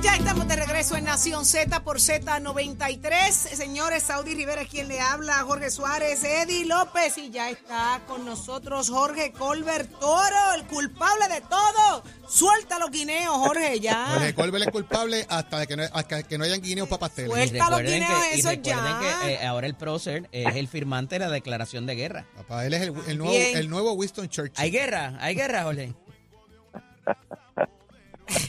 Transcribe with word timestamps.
Y 0.00 0.02
ya 0.02 0.16
estamos 0.16 0.48
de 0.48 0.56
regreso 0.56 0.96
en 0.96 1.04
Nación 1.04 1.44
Z 1.44 1.84
por 1.84 1.98
Z93. 1.98 3.32
Señores, 3.32 4.02
Saudi 4.02 4.34
Rivera 4.34 4.62
es 4.62 4.68
quien 4.68 4.88
le 4.88 4.98
habla, 4.98 5.34
Jorge 5.42 5.70
Suárez, 5.70 6.24
Eddie 6.24 6.64
López 6.64 7.18
y 7.18 7.28
ya 7.28 7.50
está 7.50 8.00
con 8.06 8.24
nosotros 8.24 8.88
Jorge 8.88 9.30
Colbert 9.32 9.90
Toro, 10.00 10.54
el 10.54 10.64
culpable 10.64 11.28
de 11.28 11.42
todo. 11.42 12.02
Suelta 12.26 12.78
los 12.78 12.90
guineos, 12.90 13.36
Jorge, 13.36 13.78
ya. 13.78 14.06
Jorge 14.14 14.34
Colbert 14.34 14.64
es 14.68 14.72
culpable 14.72 15.26
hasta 15.28 15.66
que 15.66 15.76
no, 15.76 15.82
hasta 15.92 16.22
que 16.22 16.38
no 16.38 16.44
hayan 16.44 16.62
guineos 16.62 16.88
para 16.88 17.00
pasteles. 17.00 17.32
Suelta 17.32 17.68
los 17.68 17.80
recuerden 17.80 18.00
guineos, 18.00 18.22
que, 18.22 18.36
y 18.36 18.40
eso 18.40 18.48
recuerden 18.48 19.00
ya. 19.02 19.20
que 19.20 19.32
eh, 19.34 19.46
ahora 19.46 19.66
el 19.66 19.74
prócer 19.74 20.30
es 20.32 20.56
el 20.56 20.68
firmante 20.68 21.16
de 21.16 21.26
la 21.26 21.30
declaración 21.30 21.84
de 21.84 21.96
guerra. 21.96 22.26
Papá, 22.36 22.64
él 22.64 22.72
es 22.72 22.80
el, 22.80 22.94
el 23.06 23.18
nuevo, 23.18 23.34
Bien. 23.34 23.58
el 23.58 23.68
nuevo 23.68 23.92
Winston 23.92 24.30
Churchill. 24.30 24.54
Hay 24.56 24.70
guerra, 24.70 25.18
hay 25.20 25.34
guerra, 25.34 25.64
Jorge. 25.64 25.92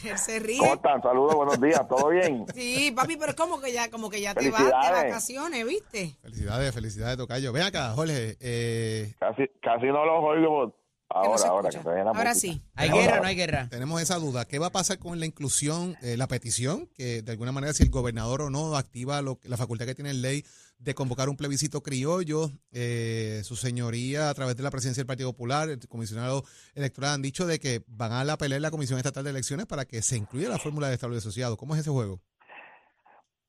Él 0.04 0.18
se 0.18 0.38
ríe. 0.38 0.58
¿Cómo 0.58 0.74
están? 0.74 1.02
Saludos, 1.02 1.34
buenos 1.34 1.60
días, 1.60 1.86
¿todo 1.88 2.08
bien? 2.08 2.44
Sí, 2.54 2.92
papi, 2.94 3.16
pero 3.16 3.30
es 3.30 3.36
como 3.36 3.60
que 3.60 3.72
ya, 3.72 3.90
como 3.90 4.08
que 4.10 4.20
ya 4.20 4.34
te 4.34 4.50
vas 4.50 4.64
de 4.64 4.70
vacaciones, 4.70 5.66
¿viste? 5.66 6.16
Felicidades, 6.22 6.74
felicidades, 6.74 7.16
Tocayo. 7.16 7.52
Ven 7.52 7.62
acá, 7.64 7.92
Jorge. 7.94 8.36
Eh, 8.40 9.14
Casi, 9.18 9.42
casi 9.62 9.86
no 9.86 10.04
los 10.04 10.22
oigo. 10.24 10.72
Que 11.12 11.18
no 11.18 11.24
Ahora, 11.34 11.48
ahora, 11.48 11.68
que 11.68 11.78
Ahora 12.16 12.34
sí. 12.34 12.62
¿Hay 12.74 12.88
Ahora, 12.88 13.02
guerra 13.02 13.18
o 13.18 13.22
no 13.22 13.28
hay 13.28 13.36
guerra? 13.36 13.68
tenemos 13.68 14.00
esa 14.00 14.16
duda. 14.16 14.46
¿Qué 14.46 14.58
va 14.58 14.68
a 14.68 14.72
pasar 14.72 14.98
con 14.98 15.20
la 15.20 15.26
inclusión, 15.26 15.94
eh, 16.00 16.16
la 16.16 16.26
petición? 16.26 16.88
Que 16.94 17.20
de 17.20 17.32
alguna 17.32 17.52
manera, 17.52 17.74
si 17.74 17.82
el 17.82 17.90
gobernador 17.90 18.40
o 18.40 18.48
no 18.48 18.76
activa 18.76 19.20
lo- 19.20 19.38
la 19.42 19.58
facultad 19.58 19.84
que 19.84 19.94
tiene 19.94 20.08
en 20.08 20.22
ley 20.22 20.42
de 20.82 20.94
convocar 20.94 21.28
un 21.28 21.36
plebiscito 21.36 21.80
criollo, 21.80 22.48
eh, 22.72 23.40
su 23.44 23.54
señoría, 23.54 24.30
a 24.30 24.34
través 24.34 24.56
de 24.56 24.62
la 24.62 24.70
presidencia 24.70 25.00
del 25.02 25.06
Partido 25.06 25.30
Popular, 25.32 25.68
el 25.68 25.78
comisionado 25.88 26.42
electoral, 26.74 27.14
han 27.14 27.22
dicho 27.22 27.46
de 27.46 27.58
que 27.58 27.80
van 27.86 28.12
a 28.12 28.24
la 28.24 28.36
pelea 28.36 28.56
en 28.56 28.62
la 28.62 28.70
Comisión 28.70 28.98
Estatal 28.98 29.22
de 29.24 29.30
Elecciones 29.30 29.66
para 29.66 29.84
que 29.84 30.02
se 30.02 30.16
incluya 30.16 30.48
la 30.48 30.58
fórmula 30.58 30.88
de 30.88 30.94
Estado 30.94 31.14
asociado. 31.16 31.56
¿Cómo 31.56 31.74
es 31.74 31.80
ese 31.80 31.90
juego? 31.90 32.18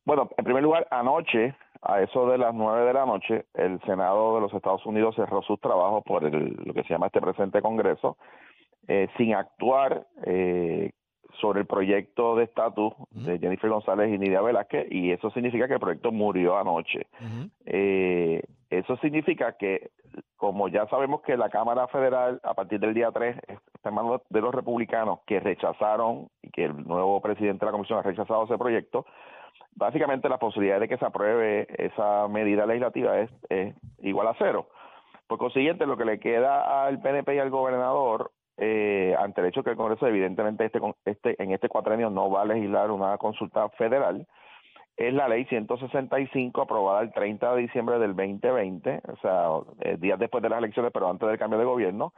Bueno, 0.06 0.30
en 0.38 0.44
primer 0.44 0.62
lugar, 0.62 0.88
anoche, 0.92 1.56
a 1.82 2.02
eso 2.02 2.28
de 2.30 2.38
las 2.38 2.54
nueve 2.54 2.86
de 2.86 2.94
la 2.94 3.06
noche, 3.06 3.46
el 3.54 3.80
Senado 3.86 4.36
de 4.36 4.42
los 4.42 4.54
Estados 4.54 4.86
Unidos 4.86 5.16
cerró 5.16 5.42
sus 5.42 5.60
trabajos 5.60 6.04
por 6.06 6.26
el- 6.26 6.56
lo 6.66 6.74
que 6.74 6.84
se 6.84 6.90
llama 6.90 7.08
este 7.08 7.22
presente 7.22 7.62
Congreso, 7.62 8.18
eh, 8.88 9.08
sin 9.18 9.34
actuar 9.34 10.06
eh, 10.26 10.92
sobre 11.40 11.62
el 11.62 11.66
proyecto 11.66 12.36
de 12.36 12.46
estatus 12.46 12.94
de 13.12 13.40
Jennifer 13.40 13.70
González 13.70 14.14
y 14.14 14.18
Nidia 14.18 14.42
Velázquez, 14.42 14.88
y 14.92 15.12
eso 15.12 15.30
significa 15.32 15.68
que 15.68 15.76
el 15.76 15.80
proyecto 15.80 16.12
murió 16.12 16.58
anoche. 16.58 17.08
Eh, 17.66 18.42
eso 18.70 18.98
significa 18.98 19.54
que, 19.54 19.92
como 20.38 20.68
ya 20.68 20.88
sabemos 20.88 21.22
que 21.22 21.38
la 21.38 21.50
Cámara 21.50 21.88
Federal, 21.88 22.40
a 22.44 22.54
partir 22.54 22.80
del 22.80 22.94
día 22.94 23.12
3, 23.12 23.38
está 23.76 23.90
en 23.90 23.96
manos 23.96 24.22
de 24.30 24.42
los 24.42 24.54
republicanos 24.54 25.20
que 25.26 25.40
rechazaron 25.40 26.30
y 26.42 26.50
que 26.50 26.66
el 26.66 26.88
nuevo 26.88 27.22
presidente 27.22 27.66
de 27.66 27.72
la 27.72 27.72
Comisión 27.72 28.00
ha 28.00 28.04
rechazado 28.04 28.46
ese 28.46 28.58
proyecto, 28.58 29.06
básicamente 29.76 30.30
la 30.30 30.40
posibilidad 30.40 30.80
de 30.80 30.88
que 30.88 30.98
se 30.98 31.06
apruebe 31.06 31.68
esa 31.78 32.28
medida 32.28 32.66
legislativa 32.66 33.20
es, 33.20 33.30
es 33.50 33.76
igual 34.02 34.28
a 34.28 34.36
cero. 34.38 34.68
Por 35.28 35.38
consiguiente, 35.38 35.86
lo 35.86 35.98
que 35.98 36.06
le 36.06 36.20
queda 36.20 36.86
al 36.86 37.02
PNP 37.02 37.36
y 37.36 37.40
al 37.40 37.50
gobernador, 37.50 38.32
eh, 38.58 39.16
ante 39.20 39.42
el 39.42 39.48
hecho 39.48 39.64
que 39.64 39.72
el 39.72 39.78
Congreso 39.78 40.08
evidentemente 40.08 40.66
este, 40.66 40.80
este 41.06 41.42
en 41.42 41.52
este 41.52 41.70
cuatrenio 41.70 42.10
no 42.10 42.30
va 42.30 42.42
a 42.42 42.46
legislar 42.46 42.92
una 42.92 43.18
consulta 43.18 43.70
federal, 43.70 44.28
es 44.96 45.14
la 45.14 45.28
ley 45.28 45.46
165 45.46 46.62
aprobada 46.62 47.02
el 47.02 47.12
30 47.12 47.56
de 47.56 47.62
diciembre 47.62 47.98
del 47.98 48.16
2020, 48.16 49.02
o 49.12 49.18
sea, 49.18 49.48
eh, 49.82 49.98
días 50.00 50.20
después 50.20 50.44
de 50.44 50.50
las 50.50 50.60
elecciones, 50.60 50.92
pero 50.94 51.10
antes 51.10 51.28
del 51.28 51.40
cambio 51.40 51.58
de 51.58 51.66
gobierno, 51.66 52.14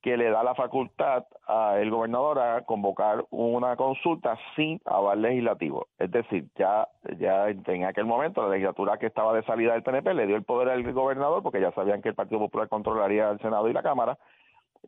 que 0.00 0.16
le 0.16 0.30
da 0.30 0.42
la 0.42 0.54
facultad 0.54 1.26
al 1.46 1.90
gobernador 1.90 2.38
a 2.38 2.64
convocar 2.64 3.24
una 3.30 3.76
consulta 3.76 4.38
sin 4.56 4.80
aval 4.86 5.20
legislativo. 5.20 5.88
Es 5.98 6.10
decir, 6.10 6.46
ya, 6.56 6.88
ya 7.18 7.48
en 7.48 7.84
aquel 7.84 8.06
momento 8.06 8.42
la 8.42 8.48
legislatura 8.48 8.96
que 8.98 9.06
estaba 9.06 9.34
de 9.34 9.42
salida 9.42 9.74
del 9.74 9.82
PNP 9.82 10.14
le 10.14 10.26
dio 10.26 10.36
el 10.36 10.44
poder 10.44 10.70
al 10.70 10.90
gobernador, 10.92 11.42
porque 11.42 11.60
ya 11.60 11.72
sabían 11.72 12.00
que 12.00 12.10
el 12.10 12.14
Partido 12.14 12.40
Popular 12.40 12.68
controlaría 12.68 13.28
el 13.30 13.40
Senado 13.40 13.68
y 13.68 13.74
la 13.74 13.82
Cámara, 13.82 14.18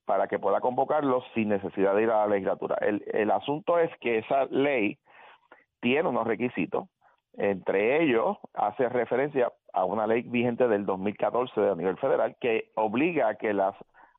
para 0.05 0.27
que 0.27 0.39
pueda 0.39 0.61
convocarlo 0.61 1.23
sin 1.35 1.49
necesidad 1.49 1.95
de 1.95 2.03
ir 2.03 2.11
a 2.11 2.27
la 2.27 2.29
legislatura. 2.29 2.77
El, 2.81 3.03
el 3.13 3.31
asunto 3.31 3.79
es 3.79 3.91
que 4.01 4.19
esa 4.19 4.47
ley 4.47 4.99
tiene 5.81 6.09
unos 6.09 6.27
requisitos, 6.27 6.89
entre 7.35 8.03
ellos 8.03 8.37
hace 8.55 8.89
referencia 8.89 9.53
a 9.73 9.85
una 9.85 10.07
ley 10.07 10.23
vigente 10.23 10.69
del 10.69 10.85
2014 10.85 11.71
a 11.71 11.75
nivel 11.75 11.97
federal 11.97 12.37
que 12.41 12.71
obliga 12.75 13.29
a 13.29 13.35
que 13.37 13.55
las 13.55 13.75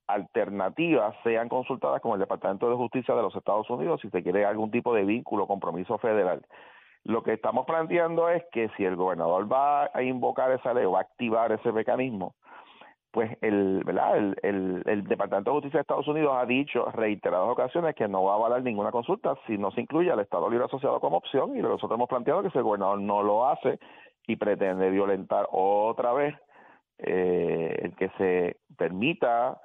alternativas 0.08 1.16
sean 1.24 1.48
consultadas 1.48 2.02
con 2.02 2.14
el 2.14 2.20
Departamento 2.20 2.70
de 2.70 2.76
Justicia 2.76 3.16
de 3.16 3.22
los 3.22 3.36
Estados 3.36 3.70
Unidos 3.70 4.02
si 4.02 4.10
se 4.10 4.24
quiere 4.24 4.46
algún 4.46 4.72
tipo 4.72 4.94
de 4.94 5.04
vínculo 5.04 5.48
compromiso 5.48 5.98
federal. 6.00 6.46
Lo 7.04 7.22
que 7.22 7.34
estamos 7.34 7.66
planteando 7.66 8.30
es 8.30 8.44
que 8.52 8.70
si 8.78 8.86
el 8.86 8.96
gobernador 8.96 9.52
va 9.52 9.90
a 9.94 10.04
invocar 10.04 10.52
esa 10.52 10.74
ley 10.74 10.86
o 10.86 10.92
va 10.92 11.00
a 11.00 11.04
activar 11.04 11.52
ese 11.52 11.72
mecanismo, 11.72 12.36
pues 13.14 13.38
el, 13.42 13.84
¿verdad? 13.86 14.18
El, 14.18 14.36
el, 14.42 14.84
el 14.88 15.04
Departamento 15.04 15.52
de 15.52 15.56
Justicia 15.58 15.78
de 15.78 15.82
Estados 15.82 16.08
Unidos 16.08 16.34
ha 16.36 16.48
dicho 16.48 16.90
reiteradas 16.92 17.48
ocasiones 17.48 17.94
que 17.94 18.08
no 18.08 18.24
va 18.24 18.34
a 18.34 18.36
avalar 18.38 18.64
ninguna 18.64 18.90
consulta 18.90 19.36
si 19.46 19.56
no 19.56 19.70
se 19.70 19.82
incluye 19.82 20.12
al 20.12 20.20
Estado 20.20 20.50
Libre 20.50 20.66
Asociado 20.66 21.00
como 21.00 21.18
opción 21.18 21.56
y 21.56 21.62
nosotros 21.62 21.92
hemos 21.92 22.10
planteado 22.10 22.42
que 22.42 22.50
si 22.50 22.58
el 22.58 22.64
gobernador 22.64 23.00
no 23.00 23.22
lo 23.22 23.48
hace 23.48 23.78
y 24.26 24.36
pretende 24.36 24.90
violentar 24.90 25.48
otra 25.52 26.12
vez 26.14 26.36
eh, 26.98 27.82
el 27.84 27.96
que 27.96 28.10
se 28.18 28.58
permita 28.80 29.62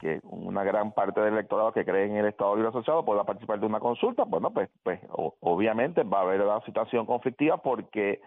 que 0.00 0.20
una 0.22 0.64
gran 0.64 0.92
parte 0.92 1.20
del 1.20 1.34
electorado 1.34 1.72
que 1.72 1.84
cree 1.84 2.06
en 2.06 2.16
el 2.16 2.26
Estado 2.26 2.56
Libre 2.56 2.70
Asociado 2.70 3.04
pueda 3.04 3.24
participar 3.24 3.60
de 3.60 3.66
una 3.66 3.78
consulta, 3.78 4.24
bueno, 4.24 4.50
pues, 4.52 4.70
pues 4.82 5.00
obviamente 5.10 6.02
va 6.02 6.20
a 6.20 6.22
haber 6.22 6.40
una 6.40 6.62
situación 6.62 7.04
conflictiva 7.04 7.58
porque 7.58 8.22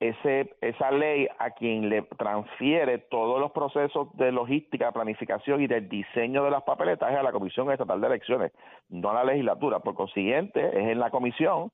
ese 0.00 0.54
esa 0.62 0.90
ley 0.90 1.28
a 1.38 1.50
quien 1.50 1.90
le 1.90 2.02
transfiere 2.18 2.98
todos 2.98 3.38
los 3.38 3.52
procesos 3.52 4.08
de 4.16 4.32
logística, 4.32 4.90
planificación 4.92 5.60
y 5.60 5.66
del 5.66 5.88
diseño 5.88 6.42
de 6.42 6.50
las 6.50 6.62
papeletas 6.62 7.12
es 7.12 7.18
a 7.18 7.22
la 7.22 7.32
Comisión 7.32 7.70
Estatal 7.70 8.00
de 8.00 8.06
Elecciones, 8.06 8.52
no 8.88 9.10
a 9.10 9.14
la 9.14 9.24
legislatura. 9.24 9.80
Por 9.80 9.94
consiguiente, 9.94 10.66
es 10.66 10.88
en 10.88 10.98
la 10.98 11.10
comisión 11.10 11.70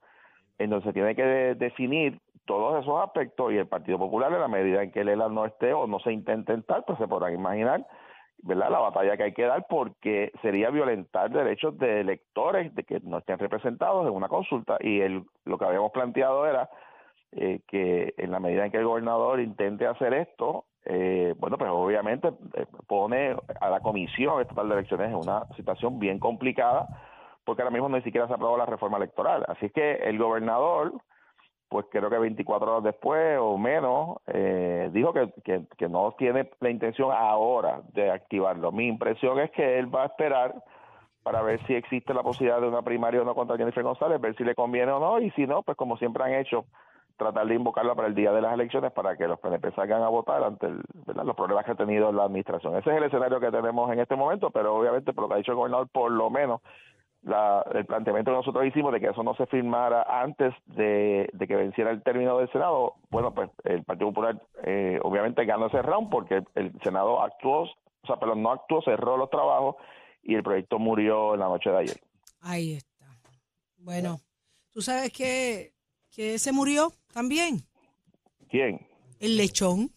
en 0.59 0.71
donde 0.71 0.85
se 0.87 0.93
tiene 0.93 1.15
que 1.15 1.23
de- 1.23 1.55
definir 1.55 2.21
todos 2.47 2.83
esos 2.83 3.01
aspectos 3.03 3.53
y 3.53 3.59
el 3.59 3.67
Partido 3.67 3.99
Popular, 3.99 4.33
en 4.33 4.41
la 4.41 4.49
medida 4.49 4.83
en 4.83 4.91
que 4.91 5.01
el 5.01 5.09
ELA 5.09 5.29
no 5.29 5.45
esté 5.45 5.73
o 5.73 5.87
no 5.87 5.99
se 6.01 6.13
intente 6.13 6.53
entrar, 6.53 6.85
pues 6.85 6.99
se 6.99 7.07
podrán 7.09 7.35
imaginar 7.35 7.87
¿verdad? 8.43 8.71
la 8.71 8.79
batalla 8.79 9.17
que 9.17 9.23
hay 9.25 9.33
que 9.33 9.45
dar 9.45 9.67
porque 9.69 10.33
sería 10.43 10.71
violentar 10.71 11.31
derechos 11.31 11.77
de 11.79 12.01
electores 12.01 12.75
de 12.75 12.85
que 12.85 13.01
no 13.01 13.19
estén 13.19 13.39
representados 13.39 14.07
en 14.07 14.13
una 14.13 14.29
consulta 14.29 14.79
y 14.81 15.01
el, 15.01 15.25
lo 15.45 15.59
que 15.59 15.65
habíamos 15.65 15.91
planteado 15.93 16.47
era 16.47 16.69
eh, 17.33 17.61
que 17.67 18.15
en 18.17 18.31
la 18.31 18.41
medida 18.41 18.65
en 18.65 18.73
que 18.73 18.79
el 18.79 18.87
gobernador 18.87 19.41
intente 19.41 19.87
hacer 19.87 20.15
esto, 20.15 20.67
eh, 20.89 21.35
bueno, 21.39 21.59
pues 21.59 21.69
obviamente 21.71 22.29
eh, 22.55 22.67
pone 22.87 23.37
a 23.61 23.71
la 23.71 23.81
Comisión 23.81 24.41
Estatal 24.41 24.69
de 24.69 24.75
Elecciones 24.77 25.09
en 25.09 25.17
una 25.17 25.45
situación 25.57 25.99
bien 25.99 26.21
complicada, 26.21 26.87
porque 27.45 27.63
ahora 27.63 27.73
mismo 27.73 27.89
ni 27.89 28.03
siquiera 28.03 28.29
se 28.29 28.35
aprobó 28.35 28.57
la 28.57 28.67
reforma 28.67 28.97
electoral. 28.97 29.45
Así 29.49 29.69
que 29.71 29.95
el 29.95 30.17
gobernador, 30.17 30.93
pues 31.69 31.87
creo 31.91 32.09
que 32.09 32.19
24 32.19 32.71
horas 32.71 32.85
después 32.85 33.37
o 33.41 33.59
menos, 33.59 34.19
eh, 34.29 34.89
dijo 34.93 35.13
que, 35.13 35.33
que, 35.45 35.63
que 35.77 35.89
no 35.89 36.13
tiene 36.17 36.51
la 36.61 36.71
intención 36.71 37.11
ahora 37.13 37.83
de 37.93 38.13
activarlo. 38.13 38.71
Mi 38.71 38.87
impresión 38.87 39.41
es 39.41 39.51
que 39.51 39.81
él 39.81 39.93
va 39.93 40.05
a 40.05 40.07
esperar 40.07 40.55
para 41.25 41.43
ver 41.43 41.61
si 41.67 41.75
existe 41.75 42.15
la 42.15 42.23
posibilidad 42.23 42.61
de 42.61 42.69
una 42.69 42.83
primaria 42.83 43.23
o 43.23 43.25
no 43.25 43.35
contra 43.35 43.57
Jennifer 43.57 43.83
González, 43.83 44.21
ver 44.21 44.37
si 44.37 44.45
le 44.45 44.55
conviene 44.55 44.93
o 44.93 45.01
no, 45.01 45.21
y 45.21 45.33
si 45.33 45.49
no, 45.49 45.65
pues 45.65 45.77
como 45.77 45.97
siempre 45.97 46.23
han 46.23 46.35
hecho, 46.35 46.67
tratar 47.17 47.47
de 47.47 47.55
invocarla 47.55 47.95
para 47.95 48.09
el 48.09 48.15
día 48.15 48.33
de 48.33 48.41
las 48.43 48.53
elecciones 48.55 48.93
para 48.93 49.17
que 49.17 49.27
los 49.27 49.39
PNP 49.41 49.73
salgan 49.73 50.03
a 50.03 50.09
votar 50.09 50.43
ante 50.45 50.67
el- 50.67 50.83
los 51.07 51.37
problemas 51.37 51.65
que 51.65 51.73
ha 51.73 51.77
tenido 51.77 52.13
la 52.13 52.25
administración. 52.25 52.77
Ese 52.77 52.91
es 52.91 52.97
el 52.97 53.05
escenario 53.05 53.41
que 53.41 53.51
tenemos 53.51 53.91
en 53.93 54.01
este 54.01 54.17
momento, 54.17 54.51
pero 54.51 54.77
obviamente 54.77 55.13
por 55.13 55.23
lo 55.25 55.29
que 55.29 55.35
ha 55.35 55.39
dicho 55.39 55.53
el 55.53 55.57
gobernador, 55.57 55.89
por 55.89 56.11
lo 56.11 56.29
menos 56.31 56.61
la, 57.23 57.65
el 57.75 57.85
planteamiento 57.87 58.31
que 58.31 58.37
nosotros 58.37 58.67
hicimos 58.67 58.93
de 58.93 59.01
que 59.01 59.09
eso 59.09 59.23
no 59.23 59.35
se 59.35 59.47
firmara 59.47 60.03
antes 60.23 60.55
de, 60.67 61.29
de 61.33 61.47
que 61.49 61.57
venciera 61.57 61.91
el 61.91 62.03
término 62.03 62.39
del 62.39 62.51
Senado, 62.53 62.95
bueno, 63.11 63.35
pues 63.35 63.51
el 63.65 63.83
Partido 63.83 64.11
Popular 64.11 64.41
eh, 64.63 65.01
obviamente 65.03 65.45
ganó 65.45 65.67
ese 65.67 65.83
round 65.83 66.09
porque 66.11 66.45
el 66.55 66.73
Senado 66.85 67.23
actuó, 67.23 67.63
o 67.63 68.07
sea, 68.07 68.17
pero 68.21 68.37
no 68.37 68.53
actuó, 68.53 68.81
cerró 68.83 69.17
los 69.17 69.31
trabajos 69.31 69.75
y 70.23 70.35
el 70.35 70.43
proyecto 70.45 70.79
murió 70.79 71.35
en 71.35 71.41
la 71.41 71.49
noche 71.49 71.71
de 71.71 71.79
ayer. 71.79 71.97
Ahí 72.43 72.75
está. 72.75 73.07
Bueno, 73.79 74.19
¿tú 74.73 74.81
sabes 74.83 75.13
que, 75.13 75.73
que 76.15 76.39
se 76.39 76.53
murió 76.53 76.93
también? 77.21 77.67
¿Quién? 78.51 78.87
El 79.21 79.39
lechón. 79.39 79.91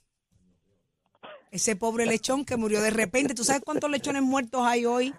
Ese 1.52 1.76
pobre 1.76 2.06
lechón 2.06 2.46
que 2.46 2.56
murió 2.56 2.82
de 2.82 2.92
repente. 2.92 3.34
¿Tú 3.36 3.44
sabes 3.44 3.62
cuántos 3.66 3.92
lechones 3.92 4.22
muertos 4.22 4.62
hay 4.64 4.86
hoy 4.86 5.14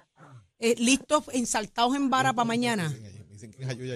eh, 0.59 0.75
listos, 0.79 1.25
ensaltados 1.35 1.95
en 1.97 2.09
vara 2.09 2.33
para 2.33 2.47
mañana. 2.47 2.91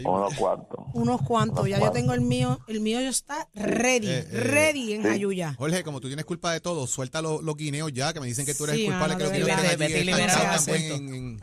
Unos 0.05 0.35
cuantos. 0.35 0.79
Unos 0.95 1.23
cuantos, 1.23 1.67
ya 1.69 1.79
yo 1.81 1.91
tengo 1.93 2.13
el 2.13 2.21
mío, 2.23 2.59
el 2.67 2.81
mío 2.81 3.01
ya 3.01 3.09
está 3.09 3.49
ready, 3.55 4.09
Eh, 4.09 4.19
eh, 4.19 4.41
ready 4.41 4.93
en 4.95 5.03
Jayuya. 5.03 5.55
Jorge, 5.59 5.83
como 5.83 6.01
tú 6.01 6.09
tienes 6.09 6.25
culpa 6.27 6.53
de 6.53 6.61
todo, 6.61 6.87
suelta 6.87 7.21
los, 7.23 7.43
los 7.43 7.57
guineos 7.57 7.91
ya, 7.93 8.13
que 8.13 8.21
me 8.21 8.27
dicen 8.27 8.45
que 8.47 8.55
tú 8.55 8.65
eres 8.65 8.77
Sí, 8.77 8.85
el 8.87 8.91
culpable 8.93 9.17
que 9.17 9.23
los 9.25 9.33
guineos 9.33 9.49
están 9.49 10.75
en- 10.75 11.15
en- 11.15 11.41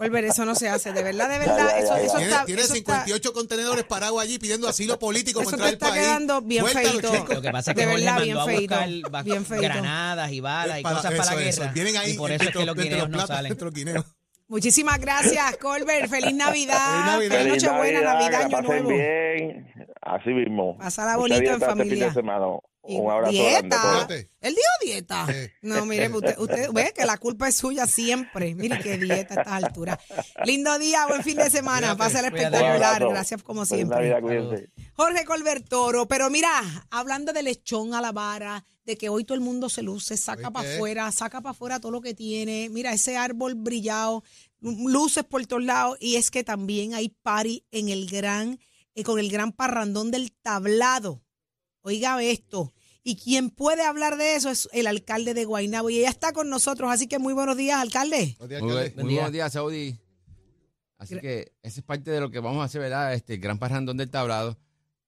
Volver, 0.00 0.24
eso 0.24 0.44
no 0.46 0.54
se 0.54 0.66
hace, 0.68 0.92
de 0.92 1.02
verdad, 1.02 1.28
de 1.28 1.34
Ya, 1.34 1.52
verdad, 1.54 1.68
ya, 1.68 1.78
eso, 1.78 1.94
ya, 1.94 2.00
eso. 2.02 2.16
Tiene, 2.16 2.32
está, 2.32 2.44
tiene 2.46 2.62
eso 2.62 2.74
está- 2.74 3.04
58 3.04 3.32
contenedores 3.34 3.84
parados 3.84 4.20
allí 4.22 4.38
pidiendo 4.38 4.66
asilo 4.66 4.98
político 4.98 5.42
Eso 5.42 5.50
contra 5.50 5.66
te 5.66 5.68
el 5.70 5.74
está 5.74 5.88
país. 5.90 6.00
quedando 6.02 6.40
bien 6.40 6.66
feito. 6.66 7.12
Lo 7.34 7.42
que 7.42 7.50
pasa 7.52 7.70
es 7.72 7.74
que 7.76 7.80
De 7.82 7.86
Jorge 7.92 8.04
verdad, 8.06 8.18
mandó 8.18 8.24
bien 8.24 8.36
a 8.38 8.44
feito, 8.46 8.60
buscar 8.76 9.10
ba- 9.10 9.22
bien 9.22 9.44
feito. 9.44 9.62
granadas 9.62 10.32
y 10.32 10.40
balas 10.40 10.80
y 10.80 10.82
Para- 10.82 10.96
cosas 10.96 11.10
para 11.12 11.22
eso, 11.22 11.34
la 11.40 11.48
eso. 11.48 11.60
guerra. 11.60 11.72
Vienen 11.74 11.96
ahí 11.98 12.10
y 12.12 12.16
por 12.16 12.30
eso 12.32 12.44
es 12.44 12.50
que 12.50 12.64
los 12.66 12.74
guineos 12.76 13.10
no 13.10 13.26
salen. 13.26 13.56
Muchísimas 14.48 14.98
gracias, 14.98 15.56
Colbert. 15.58 16.08
Feliz 16.08 16.34
Navidad. 16.34 16.78
Feliz 16.78 17.06
Navidad. 17.06 17.36
Feliz 17.38 17.62
Nochebuena, 17.62 18.00
Navidad, 18.00 18.26
que 18.26 18.32
la 18.32 18.38
Año 18.38 18.50
pasen 18.50 18.82
Nuevo. 18.82 18.88
bien. 18.88 19.66
Así 20.02 20.30
mismo. 20.30 20.76
Mucha 20.80 21.16
bonito 21.16 21.34
en 21.36 21.40
dieta 21.42 21.54
este 21.56 21.66
familia. 21.66 21.94
fin 21.94 22.08
de 22.08 22.14
semana. 22.14 22.46
Un 22.82 23.10
abrazo 23.10 23.28
a 23.28 23.60
dieta. 23.60 24.08
Él 24.40 24.54
dijo 24.54 24.84
dieta. 24.84 25.26
Sí. 25.26 25.50
No, 25.62 25.84
mire, 25.84 26.08
usted, 26.14 26.38
usted 26.38 26.70
ve 26.72 26.92
que 26.94 27.04
la 27.04 27.18
culpa 27.18 27.48
es 27.48 27.56
suya 27.56 27.86
siempre. 27.86 28.54
Mire 28.54 28.80
qué 28.80 28.96
dieta 28.96 29.34
a 29.34 29.40
estas 29.40 29.64
alturas. 29.64 29.98
Lindo 30.44 30.78
día, 30.78 31.06
buen 31.06 31.22
fin 31.22 31.36
de 31.36 31.50
semana. 31.50 31.96
Pásale 31.96 32.30
Cuídate. 32.30 32.56
Un 32.56 32.62
espectacular. 32.62 33.08
Gracias 33.10 33.42
como 33.42 33.66
siempre. 33.66 34.70
Jorge 34.94 35.24
Colbert 35.24 35.68
Toro, 35.68 36.08
pero 36.08 36.30
mira, 36.30 36.86
hablando 36.90 37.32
de 37.32 37.42
lechón 37.42 37.94
a 37.94 38.00
la 38.00 38.12
vara, 38.12 38.64
de 38.84 38.96
que 38.96 39.08
hoy 39.08 39.24
todo 39.24 39.36
el 39.36 39.40
mundo 39.40 39.68
se 39.68 39.82
luce, 39.82 40.16
saca 40.16 40.48
¿Hoy 40.48 40.52
para 40.52 40.74
afuera, 40.74 41.12
saca 41.12 41.40
para 41.40 41.50
afuera 41.50 41.80
todo 41.80 41.92
lo 41.92 42.00
que 42.00 42.14
tiene. 42.14 42.68
Mira, 42.70 42.92
ese 42.92 43.16
árbol 43.16 43.54
brillado, 43.54 44.24
luces 44.60 45.24
por 45.24 45.46
todos 45.46 45.62
lados, 45.62 45.96
y 46.00 46.16
es 46.16 46.30
que 46.30 46.44
también 46.44 46.94
hay 46.94 47.10
party 47.10 47.64
en 47.70 47.88
el 47.88 48.08
gran, 48.08 48.58
eh, 48.94 49.04
con 49.04 49.18
el 49.18 49.30
gran 49.30 49.52
parrandón 49.52 50.10
del 50.10 50.32
tablado. 50.32 51.22
Oiga 51.82 52.22
esto. 52.22 52.72
Y 53.02 53.16
quien 53.16 53.50
puede 53.50 53.82
hablar 53.82 54.16
de 54.18 54.34
eso 54.34 54.50
es 54.50 54.68
el 54.72 54.86
alcalde 54.86 55.32
de 55.34 55.44
Guaynabo. 55.46 55.88
Y 55.90 55.98
ella 56.00 56.10
está 56.10 56.32
con 56.32 56.50
nosotros, 56.50 56.90
así 56.92 57.06
que 57.06 57.18
muy 57.18 57.32
buenos 57.32 57.56
días, 57.56 57.80
alcalde. 57.80 58.36
Buenos 58.38 58.48
días, 58.50 58.62
Muy, 58.62 58.70
alcalde. 58.72 58.90
buen- 58.94 59.04
muy 59.06 59.12
día. 59.14 59.20
buenos 59.22 59.32
días, 59.32 59.52
Saudi. 59.52 59.98
Así 60.98 61.18
que 61.18 61.52
esa 61.62 61.80
es 61.80 61.84
parte 61.86 62.10
de 62.10 62.20
lo 62.20 62.30
que 62.30 62.40
vamos 62.40 62.60
a 62.60 62.64
hacer, 62.64 62.82
¿verdad? 62.82 63.14
Este 63.14 63.38
gran 63.38 63.58
parrandón 63.58 63.96
del 63.96 64.10
tablado. 64.10 64.58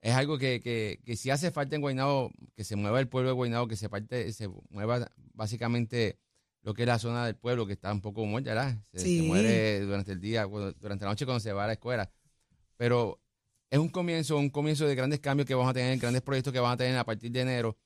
Es 0.01 0.15
algo 0.15 0.39
que, 0.39 0.61
que, 0.61 1.01
que 1.05 1.17
si 1.17 1.29
hace 1.31 1.51
falta 1.51 1.77
en 1.77 1.83
Guaynabo, 1.83 2.33
que 2.57 2.65
se 2.65 2.77
mueva 2.77 2.99
el 2.99 3.09
pueblo 3.09 3.29
de 3.29 3.35
Guaynabo, 3.35 3.69
que 3.69 3.77
se 3.77 3.89
parte, 3.91 4.33
se 4.33 4.49
mueva 4.71 5.07
básicamente 5.35 6.19
lo 6.63 6.73
que 6.75 6.83
es 6.83 6.89
la 6.89 6.99
zona 6.99 7.27
del 7.27 7.37
pueblo, 7.37 7.67
que 7.67 7.75
está 7.75 7.93
un 7.93 8.01
poco 8.01 8.25
muerta, 8.25 8.55
¿verdad? 8.55 8.79
Se, 8.93 9.01
se 9.01 9.05
Sí. 9.05 9.23
muere 9.23 9.81
durante 9.81 10.13
el 10.13 10.21
día, 10.21 10.45
durante 10.47 11.05
la 11.05 11.11
noche 11.11 11.27
cuando 11.27 11.41
se 11.41 11.53
va 11.53 11.65
a 11.65 11.67
la 11.67 11.73
escuela. 11.75 12.11
Pero 12.77 13.21
es 13.73 13.79
un 13.79 13.89
comienzo, 13.89 14.37
un 14.37 14.51
comienzo 14.51 14.87
de 14.87 14.95
grandes 14.95 15.19
cambios 15.21 15.47
que 15.47 15.55
vamos 15.55 15.71
a 15.71 15.73
tener, 15.75 15.99
grandes 15.99 16.21
proyectos 16.21 16.53
que 16.53 16.61
van 16.61 16.73
a 16.73 16.77
tener 16.77 16.97
a 16.99 17.05
partir 17.05 17.31
de 17.33 17.41
enero. 17.41 17.79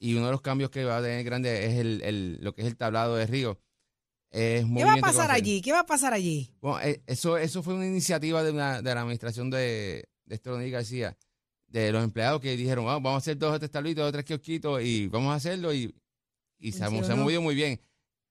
Y 0.00 0.14
uno 0.14 0.26
de 0.26 0.32
los 0.32 0.40
cambios 0.40 0.70
que 0.70 0.84
va 0.84 0.96
a 0.98 1.02
tener 1.02 1.22
grande 1.22 1.66
es 1.66 1.74
el, 1.78 2.00
el- 2.02 2.38
lo 2.40 2.54
que 2.54 2.62
es 2.62 2.66
el 2.66 2.76
tablado 2.78 3.14
de 3.16 3.26
río. 3.26 3.60
Es 4.30 4.64
¿Qué 4.64 4.84
va 4.84 4.94
a 4.94 4.96
pasar 4.96 5.30
allí? 5.30 5.60
¿Qué 5.60 5.70
va 5.72 5.80
a 5.80 5.86
pasar 5.86 6.14
allí? 6.14 6.50
bueno, 6.62 6.80
eh, 6.80 7.02
eso, 7.06 7.36
eso 7.36 7.62
fue 7.62 7.74
una 7.74 7.86
iniciativa 7.86 8.42
de, 8.42 8.52
una- 8.52 8.80
de 8.80 8.94
la 8.94 9.02
administración 9.02 9.50
de, 9.50 10.08
de 10.24 10.34
Estroní 10.34 10.70
García, 10.70 11.16
de 11.68 11.92
los 11.92 12.02
empleados 12.02 12.40
que 12.40 12.56
dijeron, 12.56 12.86
"Ah, 12.88 12.94
vamos 12.94 13.14
a 13.14 13.18
hacer 13.18 13.36
dos 13.36 13.54
o 13.54 13.58
tres 13.58 13.70
tablitos, 13.70 14.02
dos 14.02 14.08
o 14.08 14.12
tres 14.12 14.24
kiosquitos 14.24 14.82
y 14.82 15.08
vamos 15.08 15.30
a 15.32 15.36
hacerlo 15.36 15.72
y, 15.74 15.94
y 16.58 16.72
se, 16.72 16.82
ha- 16.84 16.88
se 16.88 17.12
ha 17.12 17.16
movido 17.16 17.42
muy 17.42 17.54
bien. 17.54 17.80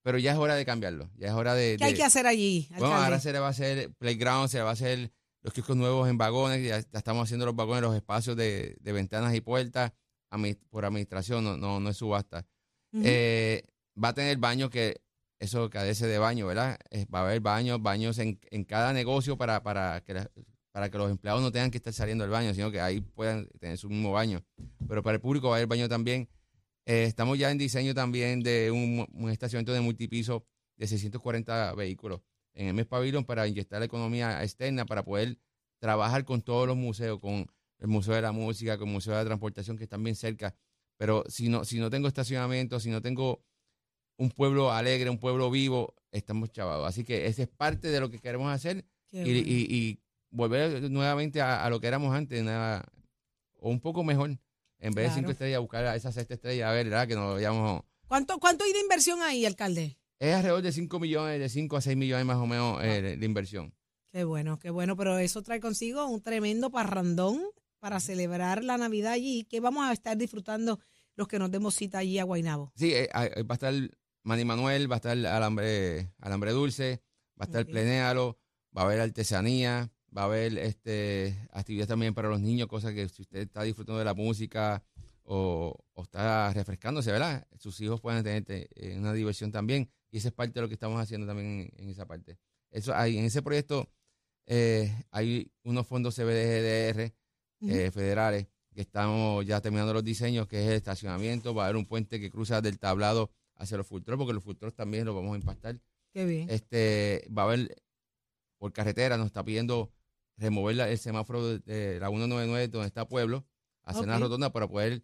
Pero 0.01 0.17
ya 0.17 0.31
es 0.33 0.37
hora 0.37 0.55
de 0.55 0.65
cambiarlo, 0.65 1.09
ya 1.15 1.27
es 1.27 1.33
hora 1.33 1.53
de... 1.53 1.75
¿Qué 1.77 1.85
hay 1.85 1.91
de- 1.91 1.97
que 1.97 2.03
hacer 2.03 2.25
allí, 2.27 2.67
Bueno, 2.71 2.93
ahora 2.95 3.19
se 3.21 3.31
le 3.31 3.39
va 3.39 3.47
a 3.47 3.51
hacer 3.51 3.91
playground, 3.99 4.49
se 4.49 4.57
le 4.57 4.63
va 4.63 4.71
a 4.71 4.73
hacer 4.73 5.11
los 5.43 5.53
kioscos 5.53 5.75
nuevos 5.77 6.09
en 6.09 6.17
vagones, 6.17 6.61
ya, 6.65 6.79
ya 6.79 6.97
estamos 6.97 7.23
haciendo 7.25 7.45
los 7.45 7.55
vagones, 7.55 7.81
los 7.83 7.95
espacios 7.95 8.35
de, 8.35 8.75
de 8.79 8.91
ventanas 8.91 9.35
y 9.35 9.41
puertas 9.41 9.91
por 10.69 10.83
administración, 10.85 11.43
no, 11.43 11.57
no, 11.57 11.79
no 11.79 11.89
es 11.89 11.97
subasta. 11.97 12.45
Eh, 13.03 13.63
va 14.01 14.09
a 14.09 14.13
tener 14.13 14.37
baños 14.37 14.69
que 14.69 15.01
eso 15.39 15.69
cadece 15.69 16.07
de 16.07 16.17
baño, 16.17 16.47
¿verdad? 16.47 16.79
Eh, 16.89 17.05
va 17.13 17.19
a 17.19 17.23
haber 17.23 17.39
baños, 17.41 17.81
baños 17.81 18.17
en, 18.17 18.39
en 18.49 18.63
cada 18.63 18.93
negocio 18.93 19.37
para, 19.37 19.61
para, 19.61 20.01
que 20.01 20.13
la- 20.15 20.31
para 20.71 20.89
que 20.89 20.97
los 20.97 21.11
empleados 21.11 21.41
no 21.41 21.51
tengan 21.51 21.69
que 21.69 21.77
estar 21.77 21.93
saliendo 21.93 22.23
del 22.23 22.31
baño, 22.31 22.51
sino 22.53 22.71
que 22.71 22.79
ahí 22.81 23.01
puedan 23.01 23.47
tener 23.59 23.77
su 23.77 23.89
mismo 23.89 24.11
baño. 24.11 24.43
Pero 24.87 25.03
para 25.03 25.15
el 25.15 25.21
público 25.21 25.49
va 25.49 25.55
a 25.55 25.57
haber 25.57 25.67
baño 25.67 25.87
también. 25.87 26.27
Eh, 26.85 27.03
estamos 27.03 27.37
ya 27.37 27.51
en 27.51 27.57
diseño 27.59 27.93
también 27.93 28.41
de 28.41 28.71
un, 28.71 29.05
un 29.13 29.29
estacionamiento 29.29 29.73
de 29.73 29.81
multipiso 29.81 30.45
de 30.77 30.87
640 30.87 31.73
vehículos 31.75 32.21
en 32.53 32.67
el 32.67 32.73
mes 32.73 32.85
Pavilion 32.85 33.25
para 33.25 33.47
inyectar 33.47 33.79
la 33.79 33.85
economía 33.85 34.43
externa, 34.43 34.85
para 34.85 35.03
poder 35.03 35.37
trabajar 35.79 36.23
con 36.25 36.41
todos 36.41 36.67
los 36.67 36.77
museos, 36.77 37.19
con 37.19 37.45
el 37.79 37.87
Museo 37.87 38.13
de 38.15 38.21
la 38.21 38.31
Música, 38.31 38.77
con 38.77 38.87
el 38.87 38.93
Museo 38.93 39.13
de 39.13 39.19
la 39.19 39.25
Transportación, 39.25 39.77
que 39.77 39.83
están 39.83 40.03
bien 40.03 40.15
cerca. 40.15 40.55
Pero 40.97 41.23
si 41.27 41.49
no, 41.49 41.65
si 41.65 41.79
no 41.79 41.89
tengo 41.89 42.07
estacionamiento, 42.07 42.79
si 42.79 42.89
no 42.89 43.01
tengo 43.01 43.43
un 44.17 44.29
pueblo 44.29 44.71
alegre, 44.71 45.09
un 45.09 45.17
pueblo 45.19 45.49
vivo, 45.49 45.95
estamos 46.11 46.51
chavados. 46.51 46.87
Así 46.87 47.03
que 47.03 47.25
esa 47.27 47.41
es 47.41 47.49
parte 47.49 47.89
de 47.89 47.99
lo 47.99 48.09
que 48.09 48.19
queremos 48.19 48.51
hacer 48.53 48.85
y, 49.11 49.23
bueno. 49.23 49.39
y- 49.39 49.67
y 49.75 49.99
volver 50.29 50.89
nuevamente 50.89 51.41
a, 51.41 51.65
a 51.65 51.69
lo 51.69 51.79
que 51.81 51.87
éramos 51.87 52.13
antes, 52.15 52.41
una- 52.41 52.85
o 53.59 53.69
un 53.69 53.79
poco 53.81 54.03
mejor. 54.03 54.29
En 54.79 54.93
vez 54.93 55.05
de 55.05 55.09
cinco 55.15 55.31
estrellas, 55.31 55.59
buscar 55.61 55.85
a 55.85 55.95
esa 55.95 56.11
sexta 56.11 56.33
estrella, 56.35 56.69
a 56.69 56.73
ver, 56.73 56.85
¿verdad? 56.89 57.07
Que 57.07 57.15
nos 57.15 57.33
vayamos. 57.35 57.81
¿Cuánto, 58.07 58.37
¿Cuánto 58.39 58.63
hay 58.65 58.73
de 58.73 58.81
inversión 58.81 59.21
ahí, 59.21 59.45
alcalde? 59.45 59.97
Es 60.19 60.33
alrededor 60.35 60.61
de 60.61 60.71
5 60.71 60.99
millones, 60.99 61.39
de 61.39 61.49
5 61.49 61.77
a 61.77 61.81
6 61.81 61.97
millones 61.97 62.25
más 62.25 62.37
o 62.37 62.47
menos 62.47 62.81
eh, 62.83 63.01
de, 63.01 63.17
de 63.17 63.25
inversión. 63.25 63.73
Qué 64.11 64.23
bueno, 64.23 64.59
qué 64.59 64.69
bueno, 64.69 64.95
pero 64.95 65.17
eso 65.17 65.41
trae 65.41 65.59
consigo 65.59 66.05
un 66.07 66.21
tremendo 66.21 66.69
parrandón 66.69 67.41
para 67.79 67.99
celebrar 67.99 68.63
la 68.63 68.77
Navidad 68.77 69.13
allí, 69.13 69.43
que 69.43 69.59
vamos 69.59 69.85
a 69.85 69.91
estar 69.91 70.15
disfrutando 70.17 70.79
los 71.15 71.27
que 71.27 71.39
nos 71.39 71.51
demos 71.51 71.75
cita 71.75 71.97
allí 71.97 72.19
a 72.19 72.23
Guaynabo. 72.23 72.71
Sí, 72.75 72.93
eh, 72.93 73.09
ah, 73.13 73.25
eh, 73.25 73.43
va 73.43 73.53
a 73.53 73.55
estar 73.55 73.73
Manny 74.23 74.45
Manuel, 74.45 74.89
va 74.89 74.95
a 74.95 74.97
estar 74.97 75.17
alambre, 75.17 76.11
alambre 76.19 76.51
dulce, 76.51 77.01
va 77.39 77.43
a 77.43 77.45
estar 77.45 77.63
Ok. 77.63 77.71
plenéalo, 77.71 78.37
va 78.75 78.83
a 78.83 78.85
haber 78.85 79.01
artesanía, 79.01 79.91
va 80.15 80.21
a 80.21 80.25
haber 80.25 80.57
este 80.59 81.35
actividades 81.51 81.89
también 81.89 82.13
para 82.13 82.29
los 82.29 82.39
niños, 82.39 82.67
cosas 82.67 82.93
que 82.93 83.09
si 83.09 83.23
usted 83.23 83.39
está 83.39 83.63
disfrutando 83.63 83.99
de 83.99 84.05
la 84.05 84.13
música 84.13 84.83
o, 85.23 85.75
o 85.93 86.03
está 86.03 86.53
refrescándose, 86.53 87.11
¿verdad? 87.11 87.47
Sus 87.57 87.79
hijos 87.81 87.99
pueden 87.99 88.23
tener 88.23 88.45
eh, 88.47 88.95
una 88.97 89.11
diversión 89.11 89.51
también 89.51 89.89
y 90.13 90.17
esa 90.19 90.27
es 90.27 90.33
parte 90.33 90.53
de 90.53 90.61
lo 90.61 90.67
que 90.67 90.75
estamos 90.75 91.01
haciendo 91.01 91.25
también 91.25 91.71
en, 91.75 91.83
en 91.83 91.89
esa 91.89 92.05
parte. 92.05 92.37
Eso 92.69 92.93
hay, 92.95 93.17
en 93.17 93.25
ese 93.25 93.41
proyecto 93.41 93.89
eh, 94.45 94.93
hay 95.11 95.51
unos 95.63 95.87
fondos 95.87 96.15
CBDGDR 96.15 97.13
Ujú. 97.61 97.71
eh, 97.73 97.91
federales 97.91 98.47
que 98.75 98.81
estamos 98.81 99.45
ya 99.45 99.59
terminando 99.61 99.93
los 99.93 100.03
diseños, 100.03 100.47
que 100.47 100.61
es 100.61 100.67
el 100.69 100.75
estacionamiento, 100.75 101.53
va 101.55 101.63
a 101.63 101.65
haber 101.67 101.77
un 101.77 101.85
puente 101.85 102.19
que 102.19 102.29
cruza 102.29 102.61
del 102.61 102.77
tablado 102.79 103.31
hacia 103.55 103.77
los 103.77 103.87
futuros, 103.87 104.17
porque 104.19 104.33
los 104.33 104.43
futuros 104.43 104.73
también 104.75 105.05
los 105.05 105.15
vamos 105.15 105.33
a 105.33 105.37
impactar. 105.39 105.79
Qué 106.13 106.25
bien. 106.25 106.47
Este, 106.49 107.27
va 107.35 107.43
a 107.43 107.45
haber 107.45 107.75
por 108.59 108.71
carretera, 108.73 109.17
nos 109.17 109.27
está 109.27 109.43
pidiendo 109.43 109.91
remover 110.37 110.75
la- 110.75 110.89
el 110.89 110.97
semáforo 110.97 111.57
de, 111.59 111.99
la 111.99 112.09
199 112.09 112.67
donde 112.67 112.87
está 112.87 113.07
Pueblo, 113.07 113.45
hacer 113.83 114.03
una 114.03 114.19
rotonda 114.19 114.51
para 114.51 114.67
poder 114.67 115.03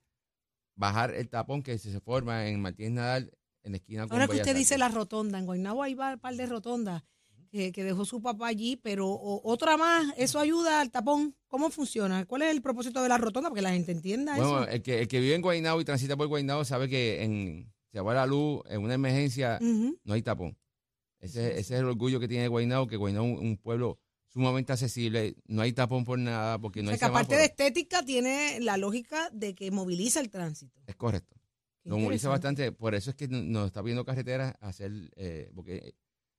bajar 0.75 1.13
el 1.13 1.29
tapón 1.29 1.61
que 1.63 1.77
se 1.77 1.99
forma 1.99 2.47
en 2.47 2.61
Martínez 2.61 2.91
Nadal 2.93 3.31
en 3.63 3.71
la 3.73 3.77
esquina 3.77 4.03
con 4.03 4.13
Ahora 4.13 4.25
que 4.27 4.33
Bellas 4.33 4.47
usted 4.47 4.57
dice 4.57 4.77
la 4.77 4.89
rotonda, 4.89 5.37
en 5.39 5.45
Guaynabo 5.45 5.83
hay 5.83 5.93
un 5.93 6.19
par 6.19 6.35
de 6.35 6.45
rotondas 6.45 7.03
que, 7.51 7.71
que 7.71 7.83
dejó 7.83 8.05
su 8.05 8.21
papá 8.21 8.47
allí, 8.47 8.75
pero 8.77 9.07
o- 9.09 9.41
otra 9.51 9.75
más, 9.75 10.13
eso 10.17 10.39
ayuda 10.39 10.81
al 10.81 10.91
tapón. 10.91 11.35
¿Cómo 11.47 11.69
funciona? 11.71 12.25
¿Cuál 12.25 12.43
es 12.43 12.51
el 12.51 12.61
propósito 12.61 13.01
de 13.01 13.09
la 13.09 13.17
rotonda? 13.17 13.49
Porque 13.49 13.63
la 13.63 13.71
gente 13.71 13.91
entienda 13.91 14.35
Bueno, 14.35 14.61
eso. 14.63 14.69
el 14.71 14.81
que, 14.83 15.01
el 15.01 15.07
que 15.07 15.19
vive 15.19 15.33
en 15.35 15.41
Guaynabo 15.41 15.81
y 15.81 15.85
transita 15.85 16.15
por 16.15 16.27
Guaynabo 16.27 16.63
sabe 16.63 16.87
que 16.87 17.23
en, 17.23 17.73
se 17.91 17.99
va 18.01 18.13
la 18.13 18.27
luz 18.27 18.61
en 18.69 18.81
una 18.83 18.93
emergencia 18.93 19.57
no 19.61 20.13
hay 20.13 20.21
tapón. 20.21 20.55
Ese, 21.19 21.59
ese 21.59 21.73
es 21.73 21.79
el 21.81 21.85
orgullo 21.85 22.19
que 22.19 22.27
tiene 22.27 22.47
Guaynabo, 22.47 22.87
que 22.87 22.95
Guaynabo 22.97 23.25
es 23.25 23.39
un, 23.39 23.47
un 23.47 23.57
pueblo 23.57 23.99
sumamente 24.27 24.71
accesible, 24.71 25.35
no 25.47 25.63
hay 25.63 25.73
tapón 25.73 26.05
por 26.05 26.19
nada, 26.19 26.59
porque 26.59 26.83
no 26.83 26.91
o 26.91 26.95
sea, 26.95 26.95
hay 26.95 26.99
que 26.99 27.05
aparte 27.17 27.35
de 27.35 27.45
estética, 27.45 28.05
tiene 28.05 28.59
la 28.61 28.77
lógica 28.77 29.27
de 29.33 29.55
que 29.55 29.71
moviliza 29.71 30.19
el 30.19 30.29
tránsito. 30.29 30.79
Es 30.85 30.95
correcto. 30.95 31.35
Lo 31.89 31.97
moviliza 31.97 32.27
interesante. 32.27 32.29
bastante, 32.63 32.71
por 32.71 32.95
eso 32.95 33.09
es 33.09 33.15
que 33.15 33.27
no- 33.27 33.41
nos 33.43 33.67
está 33.67 33.81
viendo 33.81 34.05
carreteras 34.05 34.55
hacer, 34.61 34.91
eh, 35.15 35.51
porque 35.55 35.95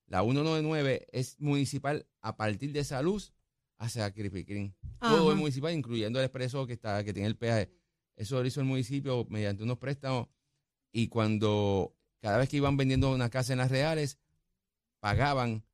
la 0.07 0.23
199 0.23 1.07
es 1.13 1.39
municipal 1.41 2.07
a 2.21 2.37
partir 2.37 2.73
de 2.73 2.81
esa 2.81 3.03
luz 3.03 3.33
hacia 3.79 4.11
Cripicrín. 4.13 4.75
Todo 5.01 5.33
es 5.33 5.39
municipal, 5.39 5.73
incluyendo 5.73 6.19
el 6.19 6.25
expreso 6.27 6.67
que 6.67 6.75
está 6.75 7.03
que 7.05 7.13
tiene 7.13 7.29
el 7.29 7.37
peaje. 7.37 7.71
Eso 8.17 8.41
lo 8.41 8.47
hizo 8.47 8.61
el 8.61 8.67
municipio 8.67 9.27
mediante 9.31 9.63
unos 9.63 9.79
préstamos 9.79 10.29
y 10.93 11.09
cuando 11.09 11.97
cada 12.21 12.37
vez 12.39 12.49
que 12.49 12.59
iban 12.59 12.77
vendiendo 12.77 13.11
una 13.13 13.31
casa 13.31 13.53
en 13.53 13.59
las 13.61 13.71
reales, 13.71 14.19
pagaban 15.01 15.65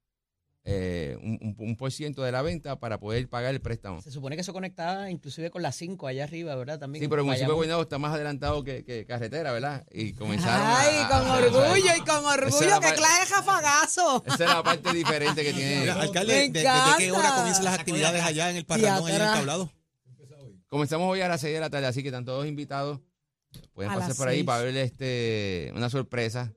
eh, 0.69 1.17
un, 1.23 1.77
por 1.77 1.93
ciento 1.93 2.25
de 2.25 2.33
la 2.33 2.43
venta 2.43 2.81
para 2.81 2.99
poder 2.99 3.29
pagar 3.29 3.55
el 3.55 3.61
préstamo. 3.61 4.03
Se 4.03 4.11
supone 4.11 4.35
que 4.35 4.43
eso 4.43 4.53
conectaba 4.53 5.09
inclusive 5.13 5.49
con 5.51 5.63
las 5.63 5.77
5 5.77 6.09
allá 6.09 6.25
arriba, 6.25 6.57
¿verdad? 6.57 6.81
También 6.81 7.05
Sí, 7.05 7.09
pero 7.09 7.23
el 7.23 7.27
municipio. 7.27 7.55
Guaynabo 7.55 7.83
está 7.83 7.99
más 7.99 8.13
adelantado 8.15 8.65
que, 8.65 8.83
que 8.85 9.07
carretera, 9.07 9.53
¿verdad? 9.53 9.87
Y 9.93 10.13
comenzaron 10.15 10.67
Ay, 10.67 10.97
a- 11.05 11.09
con 11.09 11.19
a- 11.29 11.35
orgullo 11.37 11.93
y 11.97 12.01
con 12.01 12.25
orgullo, 12.27 12.81
que 12.81 12.95
clase 12.95 13.21
de 13.21 13.27
jafagazo. 13.29 14.25
Esa 14.27 14.35
es 14.45 14.51
la 14.51 14.63
parte 14.65 14.93
diferente 14.93 15.45
que 15.45 15.53
tiene. 15.55 15.81
Mira, 15.83 15.95
alcalde, 16.01 16.33
Me 16.35 16.41
¿de- 16.49 16.51
¿desde 16.65 16.97
qué 16.99 17.13
hora 17.13 17.35
comienzan 17.37 17.65
las 17.65 17.79
actividades 17.79 18.23
allá 18.25 18.51
en 18.51 18.57
el 18.57 18.65
Parrandón, 18.67 19.07
allá 19.07 19.17
en 19.17 19.23
el 19.23 19.33
tablado? 19.35 19.73
Comenzamos 20.69 21.09
hoy 21.09 21.21
a 21.21 21.29
las 21.29 21.41
6 21.41 21.55
de 21.55 21.61
la 21.61 21.71
tarde, 21.71 21.87
así 21.87 22.03
que 22.03 22.09
están 22.09 22.25
todos 22.25 22.45
invitados. 22.47 23.01
Pueden 23.73 23.93
A 23.93 23.95
pasar 23.95 24.17
por 24.17 24.27
ahí 24.29 24.43
para 24.43 24.65
ver 24.65 24.77
este, 24.77 25.71
una 25.77 25.89
sorpresa. 25.89 26.53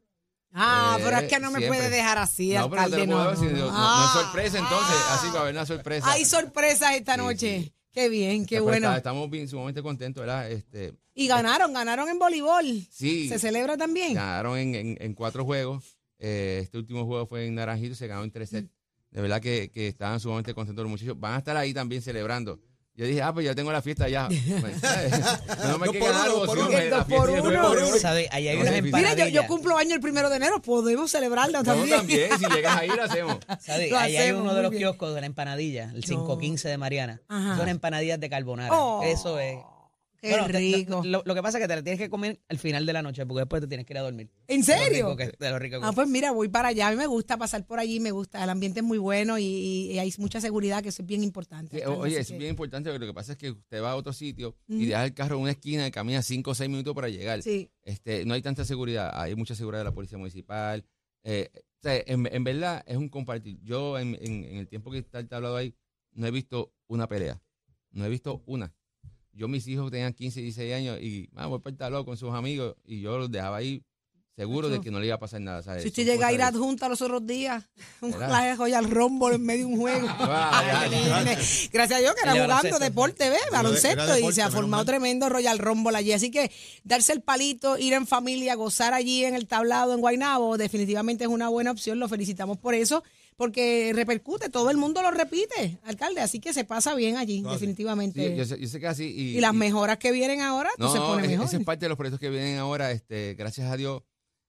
Ah, 0.52 0.98
Eh, 1.00 1.04
pero 1.04 1.18
es 1.18 1.24
que 1.30 1.40
no 1.40 1.52
me 1.52 1.60
siempre. 1.60 1.80
puede 1.80 1.90
dejar 1.92 2.18
así, 2.18 2.54
no, 2.54 2.70
pero 2.70 2.82
no 2.82 2.88
te 2.90 2.96
alcalde. 2.96 3.08
lo 3.08 3.24
no, 3.24 3.30
decir. 3.32 3.52
no, 3.52 3.58
No, 3.58 3.66
no. 3.66 3.72
no- 3.72 3.98
no 3.98 4.04
es 4.04 4.10
Ah, 4.10 4.20
sorpresa 4.24 4.58
entonces, 4.60 4.96
ah. 5.08 5.14
así 5.16 5.28
va 5.28 5.38
a 5.38 5.42
haber 5.44 5.54
una 5.56 5.66
sorpresa. 5.66 6.12
Hay 6.12 6.26
sorpresas 6.26 6.96
esta 6.96 7.14
Sí, 7.16 7.18
noche. 7.22 7.62
sí. 7.64 7.74
Qué 7.92 8.08
bien, 8.10 8.46
qué 8.46 8.56
Pero 8.58 8.64
bueno. 8.66 8.88
está- 8.88 8.98
estamos 8.98 9.30
bien, 9.30 9.48
sumamente 9.48 9.82
contentos, 9.82 10.22
¿verdad? 10.22 10.50
Este, 10.52 10.94
Y 11.16 11.28
ganaron, 11.28 11.74
ganaron 11.74 12.08
en 12.10 12.20
voleibol. 12.20 12.66
sí, 12.92 13.28
¿Se 13.28 13.40
celebra 13.40 13.78
también? 13.78 14.14
ganaron 14.14 14.58
en, 14.58 14.76
en- 14.76 14.98
en 15.00 15.14
cuatro 15.14 15.44
juegos. 15.46 15.98
Eh, 16.20 16.60
este 16.64 16.78
último 16.78 17.06
juego 17.06 17.26
fue 17.26 17.46
en 17.48 17.56
Naranjito, 17.56 17.96
se 17.96 18.08
ganó 18.08 18.24
en 18.24 18.32
tres 18.32 18.50
sets. 18.50 18.70
De 19.12 19.22
verdad 19.22 19.42
que, 19.42 19.72
que 19.72 19.88
estaban 19.88 20.20
sumamente 20.20 20.54
contentos 20.54 20.84
los 20.84 20.90
muchachos. 20.92 21.20
Van 21.20 21.34
a 21.34 21.38
estar 21.40 21.58
ahí 21.58 21.74
también 21.74 22.02
celebrando. 22.02 22.60
Yo 23.00 23.06
dije, 23.06 23.22
ah, 23.22 23.34
pues 23.34 23.46
ya 23.46 23.56
tengo 23.56 23.72
la 23.72 23.82
fiesta 23.82 24.10
ya. 24.10 24.28
no 25.70 25.78
me 25.78 25.86
Dos 25.86 25.94
que 25.94 26.00
por 26.00 26.10
ganar 26.10 26.28
uno, 26.28 26.42
algo, 26.44 26.46
por 26.46 27.30
uno. 27.30 27.62
por 27.62 27.78
uno. 27.78 27.98
¿Sabe? 27.98 28.28
Ahí 28.30 28.50
hay 28.50 28.58
No 28.58 28.64
unas 28.64 28.82
Mira, 28.84 29.30
yo, 29.30 29.48
cumplo 29.48 29.78
año 29.78 29.96
el 29.96 30.02
primero 30.02 30.30
de 30.30 30.36
enero. 30.36 30.62
Podemos 30.62 31.10
celebrarlo 31.10 31.60
No, 31.60 31.64
también. 31.64 31.96
también, 31.96 32.30
si 32.38 32.46
llegas 32.54 32.76
ahí 32.76 32.90
lo 32.90 33.02
hacemos. 33.02 33.38
¿Sabe? 33.62 33.90
Lo 33.90 33.98
Ahí 33.98 34.18
hay 34.18 34.32
uno 34.34 34.54
de 34.54 34.64
los 34.64 34.72
bien. 34.72 34.82
kioscos 34.84 35.16
de 35.16 35.22
la 35.22 35.28
empanadilla, 35.28 35.94
el 35.96 36.04
515 36.04 36.68
de 36.68 36.78
Mariana. 36.78 37.22
Ajá. 37.30 37.56
Son 37.56 37.70
empanadillas 37.70 38.20
de 38.20 38.30
carbonara. 38.30 38.74
Oh, 38.78 39.02
Eso 39.02 39.40
es. 39.40 39.56
Qué 40.22 40.30
Bueno, 40.32 40.48
te- 40.48 40.54
rico. 40.60 41.02
Lo, 41.06 41.24
lo 41.26 41.34
que 41.36 41.42
pasa 41.42 41.58
es 41.58 41.64
que 41.64 41.68
te 41.68 41.76
la 41.76 41.82
tienes 41.84 42.00
que 42.00 42.10
comer 42.10 42.42
al 42.50 42.58
final 42.58 42.86
de 42.86 42.92
la 42.94 43.02
noche 43.02 43.26
porque 43.26 43.40
después 43.42 43.62
te 43.62 43.68
tienes 43.68 43.86
que 43.86 43.94
ir 43.94 43.98
a 44.00 44.02
dormir. 44.02 44.30
¿En 44.48 44.62
De 44.62 44.74
lo 44.76 44.80
serio? 44.84 45.06
rico 45.06 45.18
que- 45.18 45.34
de 45.40 45.50
lo 45.50 45.60
rico 45.60 45.80
que- 45.80 45.86
Ah, 45.86 45.92
pues 45.94 46.08
mira, 46.10 46.32
voy 46.32 46.50
para 46.50 46.70
allá. 46.70 46.88
A 46.88 46.92
mí 46.92 46.98
me 46.98 47.08
gusta 47.08 47.38
pasar 47.38 47.66
por 47.66 47.80
allí, 47.80 48.00
me 48.00 48.12
gusta. 48.12 48.44
El 48.44 48.50
ambiente 48.50 48.82
es 48.82 48.86
muy 48.86 48.98
bueno 48.98 49.38
y, 49.40 49.44
y 49.92 50.00
hay 50.00 50.14
mucha 50.18 50.42
seguridad, 50.42 50.84
que 50.84 50.90
eso 50.90 51.02
es 51.02 51.08
bien 51.08 51.24
importante. 51.24 51.78
Sí, 51.80 51.86
oye, 51.86 52.16
así 52.16 52.22
es 52.22 52.28
que- 52.32 52.38
bien 52.38 52.50
importante 52.50 52.90
porque 52.90 53.06
lo 53.06 53.12
que 53.12 53.16
pasa 53.16 53.32
es 53.34 53.38
que 53.38 53.52
usted 53.52 53.82
va 53.82 53.92
a 53.92 53.96
otro 53.96 54.12
sitio 54.14 54.56
Ujú. 54.68 54.80
y 54.82 54.86
deja 54.88 55.06
el 55.06 55.14
carro 55.14 55.36
en 55.38 55.44
una 55.44 55.52
esquina 55.52 55.88
y 55.88 55.92
camina 55.92 56.22
5 56.22 56.52
o 56.52 56.56
6 56.56 56.70
minutos 56.70 56.94
para 56.94 57.10
llegar. 57.10 57.42
Sí. 57.42 57.70
Este, 57.84 58.26
no 58.26 58.34
hay 58.34 58.42
tanta 58.42 58.66
seguridad, 58.66 59.12
hay 59.14 59.36
mucha 59.36 59.56
seguridad 59.56 59.80
de 59.82 59.86
la 59.86 59.94
policía 59.94 60.18
municipal. 60.18 60.84
Eh, 61.24 61.50
o 61.56 61.82
sea, 61.82 61.96
en, 62.06 62.28
en 62.30 62.44
verdad 62.44 62.84
es 62.86 62.98
un 62.98 63.08
compartir. 63.08 63.58
Yo 63.64 63.98
en, 63.98 64.16
en- 64.22 64.44
en 64.44 64.58
el 64.58 64.68
tiempo 64.68 64.92
que 64.92 64.98
está 64.98 65.20
el 65.20 65.30
tablado 65.30 65.56
ahí, 65.56 65.74
no 66.12 66.28
he 66.28 66.32
visto 66.32 66.74
una 66.88 67.08
pelea. 67.08 67.42
No 67.92 68.06
he 68.06 68.10
visto 68.10 68.44
una. 68.46 68.74
Yo 69.40 69.48
mis 69.48 69.66
hijos 69.70 69.90
tenían 69.90 70.12
15 70.12 70.42
y 70.42 70.44
16 70.44 70.74
años 70.74 71.02
y 71.02 71.30
ah, 71.38 71.46
voy 71.46 71.60
para 71.60 72.04
con 72.04 72.18
sus 72.18 72.34
amigos 72.34 72.76
y 72.86 73.00
yo 73.00 73.18
los 73.18 73.32
dejaba 73.32 73.56
ahí 73.56 73.82
seguro 74.36 74.68
de 74.68 74.82
que 74.82 74.92
no 74.92 75.00
le 75.00 75.06
iba 75.06 75.16
a 75.16 75.20
pasar 75.20 75.40
nada. 75.40 75.64
¿sabes? 75.64 75.84
Si 75.84 75.88
usted 75.88 76.04
llega 76.06 76.28
a 76.28 76.34
ir 76.34 76.42
adjunta 76.42 76.90
los 76.90 77.02
otros 77.02 77.26
días, 77.26 77.64
un 78.02 78.12
clase 78.12 78.48
de 78.48 78.56
Royal 78.56 78.90
Rumble 78.90 79.36
en 79.36 79.46
medio 79.46 79.66
de 79.66 79.74
un 79.74 79.80
juego. 79.80 80.08
Gracias 81.72 81.92
a 81.92 82.00
Dios 82.00 82.16
que 82.16 82.22
era 82.22 82.32
jugando 82.34 82.48
baloncesto. 82.48 82.80
deporte, 82.80 83.30
¿ves? 83.30 83.40
Baloncesto 83.50 84.04
era 84.04 84.20
y 84.20 84.34
se 84.34 84.42
ha 84.42 84.52
formado 84.52 84.84
tremendo 84.84 85.30
Royal 85.30 85.58
Rumble 85.58 85.98
allí. 85.98 86.12
Así 86.12 86.32
que 86.32 86.52
darse 86.84 87.14
el 87.14 87.22
palito, 87.22 87.78
ir 87.78 87.94
en 87.94 88.08
familia, 88.08 88.56
gozar 88.56 88.94
allí 88.94 89.24
en 89.24 89.36
el 89.36 89.48
tablado 89.48 89.94
en 89.94 90.02
Guaynabo, 90.02 90.58
definitivamente 90.58 91.24
es 91.24 91.30
una 91.30 91.48
buena 91.48 91.72
opción. 91.72 91.98
Lo 91.98 92.10
felicitamos 92.10 92.58
por 92.58 92.74
eso, 92.74 93.06
porque 93.40 93.94
repercute, 93.96 94.50
todo 94.50 94.70
el 94.70 94.76
mundo 94.76 95.02
lo 95.02 95.12
repite, 95.12 95.80
alcalde. 95.84 96.20
Así 96.20 96.42
que 96.42 96.52
se 96.52 96.66
pasa 96.66 96.94
bien 96.94 97.16
allí, 97.16 97.42
No, 97.42 97.54
definitivamente. 97.54 98.32
Sí, 98.32 98.36
yo, 98.36 98.44
sé, 98.44 98.60
yo 98.60 98.68
sé 98.68 98.82
que 98.82 98.88
así. 98.88 99.06
Y, 99.06 99.38
y 99.38 99.40
las 99.40 99.54
y- 99.54 99.58
mejoras 99.58 99.98
que 99.98 100.12
vienen 100.12 100.42
ahora, 100.42 100.70
No, 100.78 100.92
se 100.92 101.00
pone 101.00 101.24
es- 101.24 101.30
mejor. 101.30 101.46
esa 101.46 101.56
es 101.58 101.64
parte 101.64 101.86
de 101.86 101.90
los 101.90 101.98
proyectos 101.98 102.20
que 102.20 102.30
vienen 102.30 102.58
ahora. 102.58 102.92
Este, 102.92 103.36
gracias 103.36 103.72
a 103.72 103.78
Dios, 103.78 104.04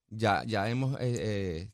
ya, 0.09 0.43
ya 0.45 0.69
hemos, 0.69 0.97
eh, 1.01 1.15
eh, 1.19 1.71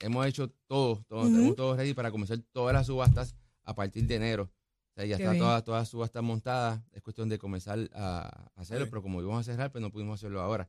hemos 0.00 0.26
hecho 0.26 0.50
todo, 0.66 1.04
todo, 1.08 1.22
tenemos 1.26 1.54
todo 1.54 1.76
ready 1.76 1.94
para 1.94 2.10
comenzar 2.10 2.38
todas 2.50 2.74
las 2.74 2.88
subastas 2.88 3.36
a 3.62 3.72
partir 3.76 4.04
de 4.08 4.16
enero. 4.16 4.50
O 4.90 4.94
sea, 4.96 5.04
ya 5.06 5.16
Qué 5.16 5.22
está 5.22 5.32
bien. 5.34 5.44
todas, 5.44 5.62
todas 5.62 5.82
las 5.82 5.88
subastas 5.90 6.22
montadas. 6.24 6.80
Es 6.92 7.02
cuestión 7.02 7.28
de 7.28 7.38
comenzar 7.38 7.88
a, 7.94 8.50
a 8.56 8.60
hacerlo, 8.60 8.88
pero 8.90 9.00
como 9.00 9.20
íbamos 9.22 9.40
a 9.48 9.52
cerrar, 9.52 9.70
pues 9.70 9.80
no 9.80 9.92
pudimos 9.92 10.18
hacerlo 10.20 10.40
ahora. 10.40 10.68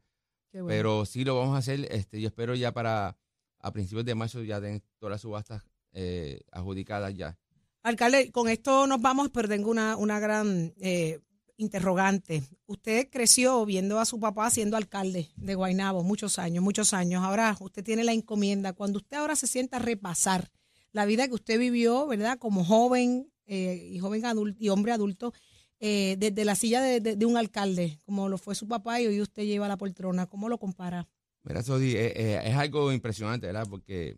Qué 0.51 0.61
bueno. 0.61 0.67
Pero 0.67 1.05
sí 1.07 1.23
lo 1.25 1.35
vamos 1.39 1.55
a 1.55 1.57
hacer. 1.57 1.87
Este, 1.91 2.21
yo 2.21 2.27
espero 2.27 2.53
ya 2.53 2.71
para 2.71 3.17
a 3.63 3.71
principios 3.71 4.05
de 4.05 4.13
marzo 4.13 4.43
ya 4.43 4.61
tener 4.61 4.81
todas 4.99 5.13
las 5.13 5.21
subastas 5.21 5.63
eh, 5.93 6.41
adjudicadas 6.51 7.15
ya. 7.15 7.37
Alcalde, 7.81 8.31
con 8.31 8.47
esto 8.47 8.85
nos 8.87 9.01
vamos, 9.01 9.29
pero 9.33 9.47
tengo 9.49 9.71
una, 9.71 9.97
una 9.97 10.19
gran 10.19 10.73
eh, 10.79 11.19
interrogante. 11.57 12.43
Usted 12.65 13.09
creció 13.09 13.65
viendo 13.65 13.99
a 13.99 14.05
su 14.05 14.19
papá 14.19 14.49
siendo 14.49 14.77
alcalde 14.77 15.29
de 15.35 15.55
Guaynabo 15.55 16.03
muchos 16.03 16.39
años, 16.39 16.63
muchos 16.63 16.93
años. 16.93 17.23
Ahora 17.23 17.55
usted 17.59 17.83
tiene 17.83 18.03
la 18.03 18.13
encomienda. 18.13 18.73
Cuando 18.73 18.99
usted 18.99 19.17
ahora 19.17 19.35
se 19.35 19.47
sienta 19.47 19.77
a 19.77 19.79
repasar 19.79 20.49
la 20.91 21.05
vida 21.05 21.27
que 21.27 21.33
usted 21.33 21.59
vivió, 21.59 22.05
¿verdad? 22.07 22.37
Como 22.37 22.63
joven 22.63 23.31
eh, 23.47 23.89
y 23.91 23.99
joven 23.99 24.25
adulto 24.25 24.57
y 24.63 24.69
hombre 24.69 24.91
adulto, 24.91 25.33
eh, 25.79 26.15
desde 26.19 26.45
la 26.45 26.55
silla 26.55 26.81
de, 26.81 26.99
de- 27.01 27.15
de 27.17 27.25
un 27.25 27.35
alcalde, 27.37 27.99
como 28.05 28.29
lo 28.29 28.37
fue 28.37 28.55
su 28.55 28.67
papá 28.67 29.01
y 29.01 29.07
hoy 29.07 29.19
usted 29.21 29.43
lleva 29.43 29.67
la 29.67 29.77
poltrona, 29.77 30.27
¿cómo 30.27 30.47
lo 30.47 30.57
compara? 30.57 31.07
Mira, 31.43 31.61
Sodi, 31.61 31.95
eh, 31.95 32.13
eh, 32.15 32.41
es 32.45 32.55
algo 32.55 32.91
impresionante, 32.93 33.47
¿verdad? 33.47 33.67
Porque 33.69 34.17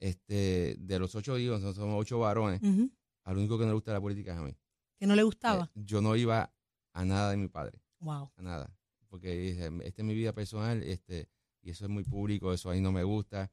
este, 0.00 0.76
de 0.78 0.98
los 0.98 1.14
ocho 1.14 1.38
hijos, 1.38 1.60
somos 1.74 2.00
ocho 2.00 2.18
varones, 2.18 2.60
Ujú. 2.62 2.90
al 3.24 3.38
único 3.38 3.56
que 3.56 3.64
no 3.64 3.70
le 3.70 3.74
gusta 3.74 3.92
la 3.92 4.00
política 4.00 4.32
es 4.32 4.38
a 4.38 4.42
mí. 4.42 4.56
Que 4.98 5.06
no 5.06 5.14
le 5.14 5.22
gustaba. 5.22 5.70
Eh, 5.74 5.82
yo 5.84 6.00
no 6.00 6.16
iba 6.16 6.52
a 6.92 7.04
nada 7.04 7.30
de 7.30 7.36
mi 7.36 7.48
padre, 7.48 7.80
wow. 8.00 8.30
a 8.36 8.42
nada. 8.42 8.76
Porque 9.08 9.34
dije, 9.36 9.70
esta 9.84 10.02
es 10.02 10.06
mi 10.06 10.14
vida 10.14 10.32
personal, 10.32 10.82
este, 10.82 11.28
y 11.62 11.70
eso 11.70 11.84
es 11.84 11.90
muy 11.90 12.04
público, 12.04 12.52
eso 12.52 12.70
ahí 12.70 12.80
no 12.80 12.90
me 12.90 13.04
gusta. 13.04 13.52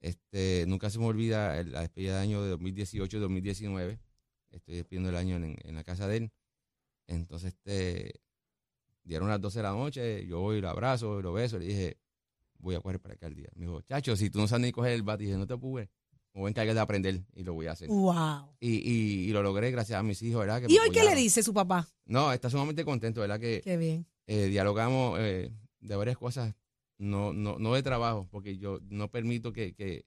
Este, 0.00 0.64
nunca 0.66 0.88
se 0.90 0.98
me 0.98 1.06
olvida 1.06 1.62
la 1.64 1.80
despedida 1.80 2.16
de 2.16 2.22
año 2.22 2.42
de 2.42 2.56
2018-2019. 2.56 3.98
Estoy 4.50 4.76
despidiendo 4.76 5.10
el 5.10 5.16
año 5.16 5.36
en, 5.36 5.56
en 5.62 5.74
la 5.74 5.84
casa 5.84 6.08
de 6.08 6.16
él. 6.16 6.32
Entonces, 7.06 7.54
este, 7.54 8.20
dieron 9.08 9.28
las 9.28 9.40
12 9.40 9.58
de 9.58 9.62
la 9.62 9.72
noche, 9.72 10.26
yo 10.26 10.40
voy 10.40 10.60
lo 10.60 10.68
abrazo, 10.68 11.20
lo 11.22 11.32
beso, 11.32 11.58
le 11.58 11.66
dije, 11.66 11.96
voy 12.58 12.74
a 12.74 12.80
correr 12.80 13.00
para 13.00 13.14
acá 13.14 13.26
el 13.26 13.34
día. 13.34 13.48
Me 13.54 13.66
dijo, 13.66 13.80
chacho, 13.82 14.14
si 14.16 14.30
tú 14.30 14.38
no 14.38 14.46
sabes 14.46 14.66
ni 14.66 14.72
coger 14.72 14.92
el 14.92 15.02
bate, 15.02 15.24
dije, 15.24 15.36
no 15.36 15.46
te 15.46 15.54
apures, 15.54 15.88
me 16.34 16.40
voy 16.42 16.48
a 16.48 16.50
encargar 16.50 16.74
de 16.74 16.80
aprender 16.80 17.22
y 17.34 17.42
lo 17.42 17.54
voy 17.54 17.66
a 17.66 17.72
hacer. 17.72 17.88
Wow. 17.88 18.54
Y, 18.60 18.70
y, 18.76 19.28
y 19.28 19.32
lo 19.32 19.42
logré 19.42 19.70
gracias 19.70 19.98
a 19.98 20.02
mis 20.02 20.22
hijos, 20.22 20.40
¿verdad? 20.40 20.60
Que 20.60 20.72
¿Y 20.72 20.78
hoy 20.78 20.90
qué 20.90 21.02
le 21.04 21.14
dice 21.14 21.42
su 21.42 21.52
papá? 21.54 21.88
No, 22.04 22.32
está 22.32 22.50
sumamente 22.50 22.84
contento, 22.84 23.20
¿verdad? 23.22 23.40
Que 23.40 23.60
Qué 23.62 23.76
bien. 23.76 24.06
eh, 24.26 24.46
dialogamos 24.46 25.18
eh, 25.20 25.50
de 25.80 25.96
varias 25.96 26.18
cosas, 26.18 26.54
no, 26.98 27.32
no, 27.32 27.58
no 27.58 27.74
de 27.74 27.82
trabajo, 27.82 28.28
porque 28.30 28.58
yo 28.58 28.78
no 28.90 29.10
permito 29.10 29.52
que, 29.52 29.72
que, 29.74 30.04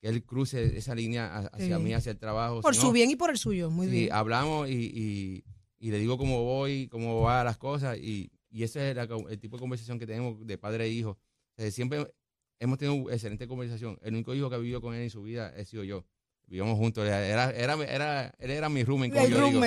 que 0.00 0.08
él 0.08 0.24
cruce 0.24 0.76
esa 0.76 0.94
línea 0.94 1.36
hacia 1.52 1.78
mí, 1.78 1.92
hacia 1.92 2.10
el 2.12 2.18
trabajo. 2.18 2.62
Por 2.62 2.74
sino- 2.74 2.86
su 2.88 2.92
bien 2.92 3.10
y 3.10 3.16
por 3.16 3.30
el 3.30 3.38
suyo, 3.38 3.70
muy 3.70 3.86
sí, 3.86 3.92
bien. 3.92 4.12
hablamos 4.12 4.68
y, 4.68 4.72
y, 4.94 5.44
y 5.78 5.90
le 5.90 5.98
digo 5.98 6.16
cómo 6.18 6.42
voy, 6.42 6.88
cómo 6.88 7.20
van 7.20 7.44
las 7.44 7.58
cosas, 7.58 7.96
y, 7.98 8.30
y 8.50 8.62
ese 8.64 8.90
es 8.90 8.96
la 8.96 9.02
el 9.28 9.38
tipo 9.38 9.56
de 9.56 9.60
conversación 9.60 9.98
que 9.98 10.06
tenemos 10.06 10.44
de 10.46 10.58
padre 10.58 10.84
e 10.84 10.88
hijo. 10.90 11.18
Eh, 11.56 11.70
siempre 11.70 12.12
hemos 12.58 12.78
tenido 12.78 13.10
excelente 13.10 13.46
conversación. 13.46 13.98
El 14.02 14.14
único 14.14 14.34
hijo 14.34 14.48
que 14.48 14.56
ha 14.56 14.58
vivido 14.58 14.80
con 14.80 14.94
él 14.94 15.02
en 15.02 15.10
su 15.10 15.22
vida 15.22 15.52
he 15.56 15.64
sido 15.64 15.84
yo. 15.84 16.04
Vivíamos 16.46 16.76
juntos, 16.76 17.06
era, 17.06 17.24
era, 17.24 17.50
era, 17.52 17.74
era- 17.84 18.34
él 18.38 18.50
era 18.50 18.68
mi 18.68 18.82
roommate, 18.82 19.12
como 19.12 19.24
El 19.24 19.30
yo 19.32 19.46
digo. 19.46 19.62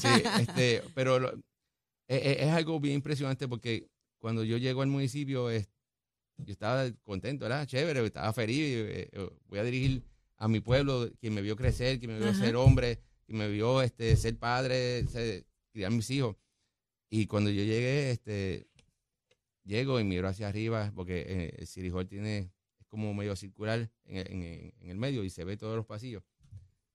Sí, 0.00 0.08
este, 0.40 0.82
pero 0.94 1.18
lo- 1.18 1.32
e- 2.08 2.16
e- 2.16 2.44
es, 2.44 2.50
algo 2.50 2.80
bien 2.80 2.94
impresionante 2.96 3.46
porque 3.46 3.88
cuando 4.18 4.42
yo 4.42 4.56
llego 4.56 4.80
al 4.82 4.88
municipio, 4.88 5.50
es- 5.50 5.68
yo 6.38 6.50
estaba 6.52 6.90
contento, 7.02 7.44
¿verdad? 7.44 7.66
Chévere, 7.66 8.04
estaba 8.06 8.32
feliz. 8.32 8.58
eh, 8.58 9.08
eh, 9.12 9.28
voy 9.46 9.58
a 9.58 9.64
dirigir 9.64 10.02
a 10.38 10.48
mi 10.48 10.60
pueblo, 10.60 11.10
quien 11.20 11.34
me 11.34 11.42
vio 11.42 11.56
crecer, 11.56 11.98
quien 11.98 12.12
me 12.12 12.18
vio 12.18 12.30
Ajá. 12.30 12.38
ser 12.38 12.56
hombre, 12.56 12.98
quien 13.26 13.38
me 13.38 13.48
vio 13.48 13.82
este, 13.82 14.16
ser 14.16 14.36
padre, 14.38 15.06
ser- 15.06 15.44
criar 15.72 15.90
mis 15.92 16.08
hijos. 16.10 16.36
Y 17.16 17.26
cuando 17.26 17.48
yo 17.50 17.62
llegué, 17.62 18.10
este, 18.10 18.66
llego 19.62 20.00
y 20.00 20.04
miro 20.04 20.26
hacia 20.26 20.48
arriba, 20.48 20.90
porque 20.96 21.24
eh, 21.26 21.54
el 21.58 21.66
City 21.68 21.90
Hall 21.90 22.08
tiene, 22.08 22.50
es 22.80 22.86
como 22.88 23.14
medio 23.14 23.36
circular 23.36 23.88
en, 24.04 24.16
el- 24.16 24.30
en 24.32 24.42
el- 24.42 24.74
en 24.80 24.90
el 24.90 24.96
medio 24.96 25.22
y 25.22 25.30
se 25.30 25.44
ve 25.44 25.56
todos 25.56 25.76
los 25.76 25.86
pasillos. 25.86 26.24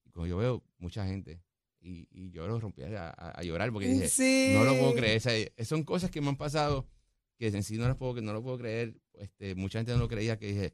Y 0.03 0.11
cuando 0.11 0.27
yo 0.27 0.37
veo 0.37 0.63
mucha 0.77 1.05
gente, 1.07 1.41
y, 1.79 2.07
y 2.11 2.31
yo 2.31 2.45
lo 2.47 2.59
rompí 2.59 2.81
a, 2.83 3.07
a- 3.09 3.31
a 3.31 3.43
llorar 3.43 3.71
porque 3.71 3.87
dije, 3.87 4.09
Sí. 4.09 4.51
no 4.53 4.65
lo 4.65 4.77
puedo 4.77 4.93
creer. 4.95 5.17
O 5.17 5.21
sea, 5.21 5.37
eh, 5.37 5.53
son 5.63 5.83
cosas 5.83 6.11
que 6.11 6.19
me 6.19 6.27
han 6.27 6.35
pasado 6.37 6.85
que 7.37 7.47
en 7.47 7.63
sí 7.63 7.77
no 7.77 7.87
las 7.87 7.95
puedo, 7.95 8.21
no 8.21 8.33
lo 8.33 8.43
puedo 8.43 8.57
creer. 8.57 8.99
Este, 9.13 9.55
mucha 9.55 9.79
gente 9.79 9.93
no 9.93 9.99
lo 9.99 10.09
creía 10.09 10.37
que 10.37 10.47
dije, 10.47 10.73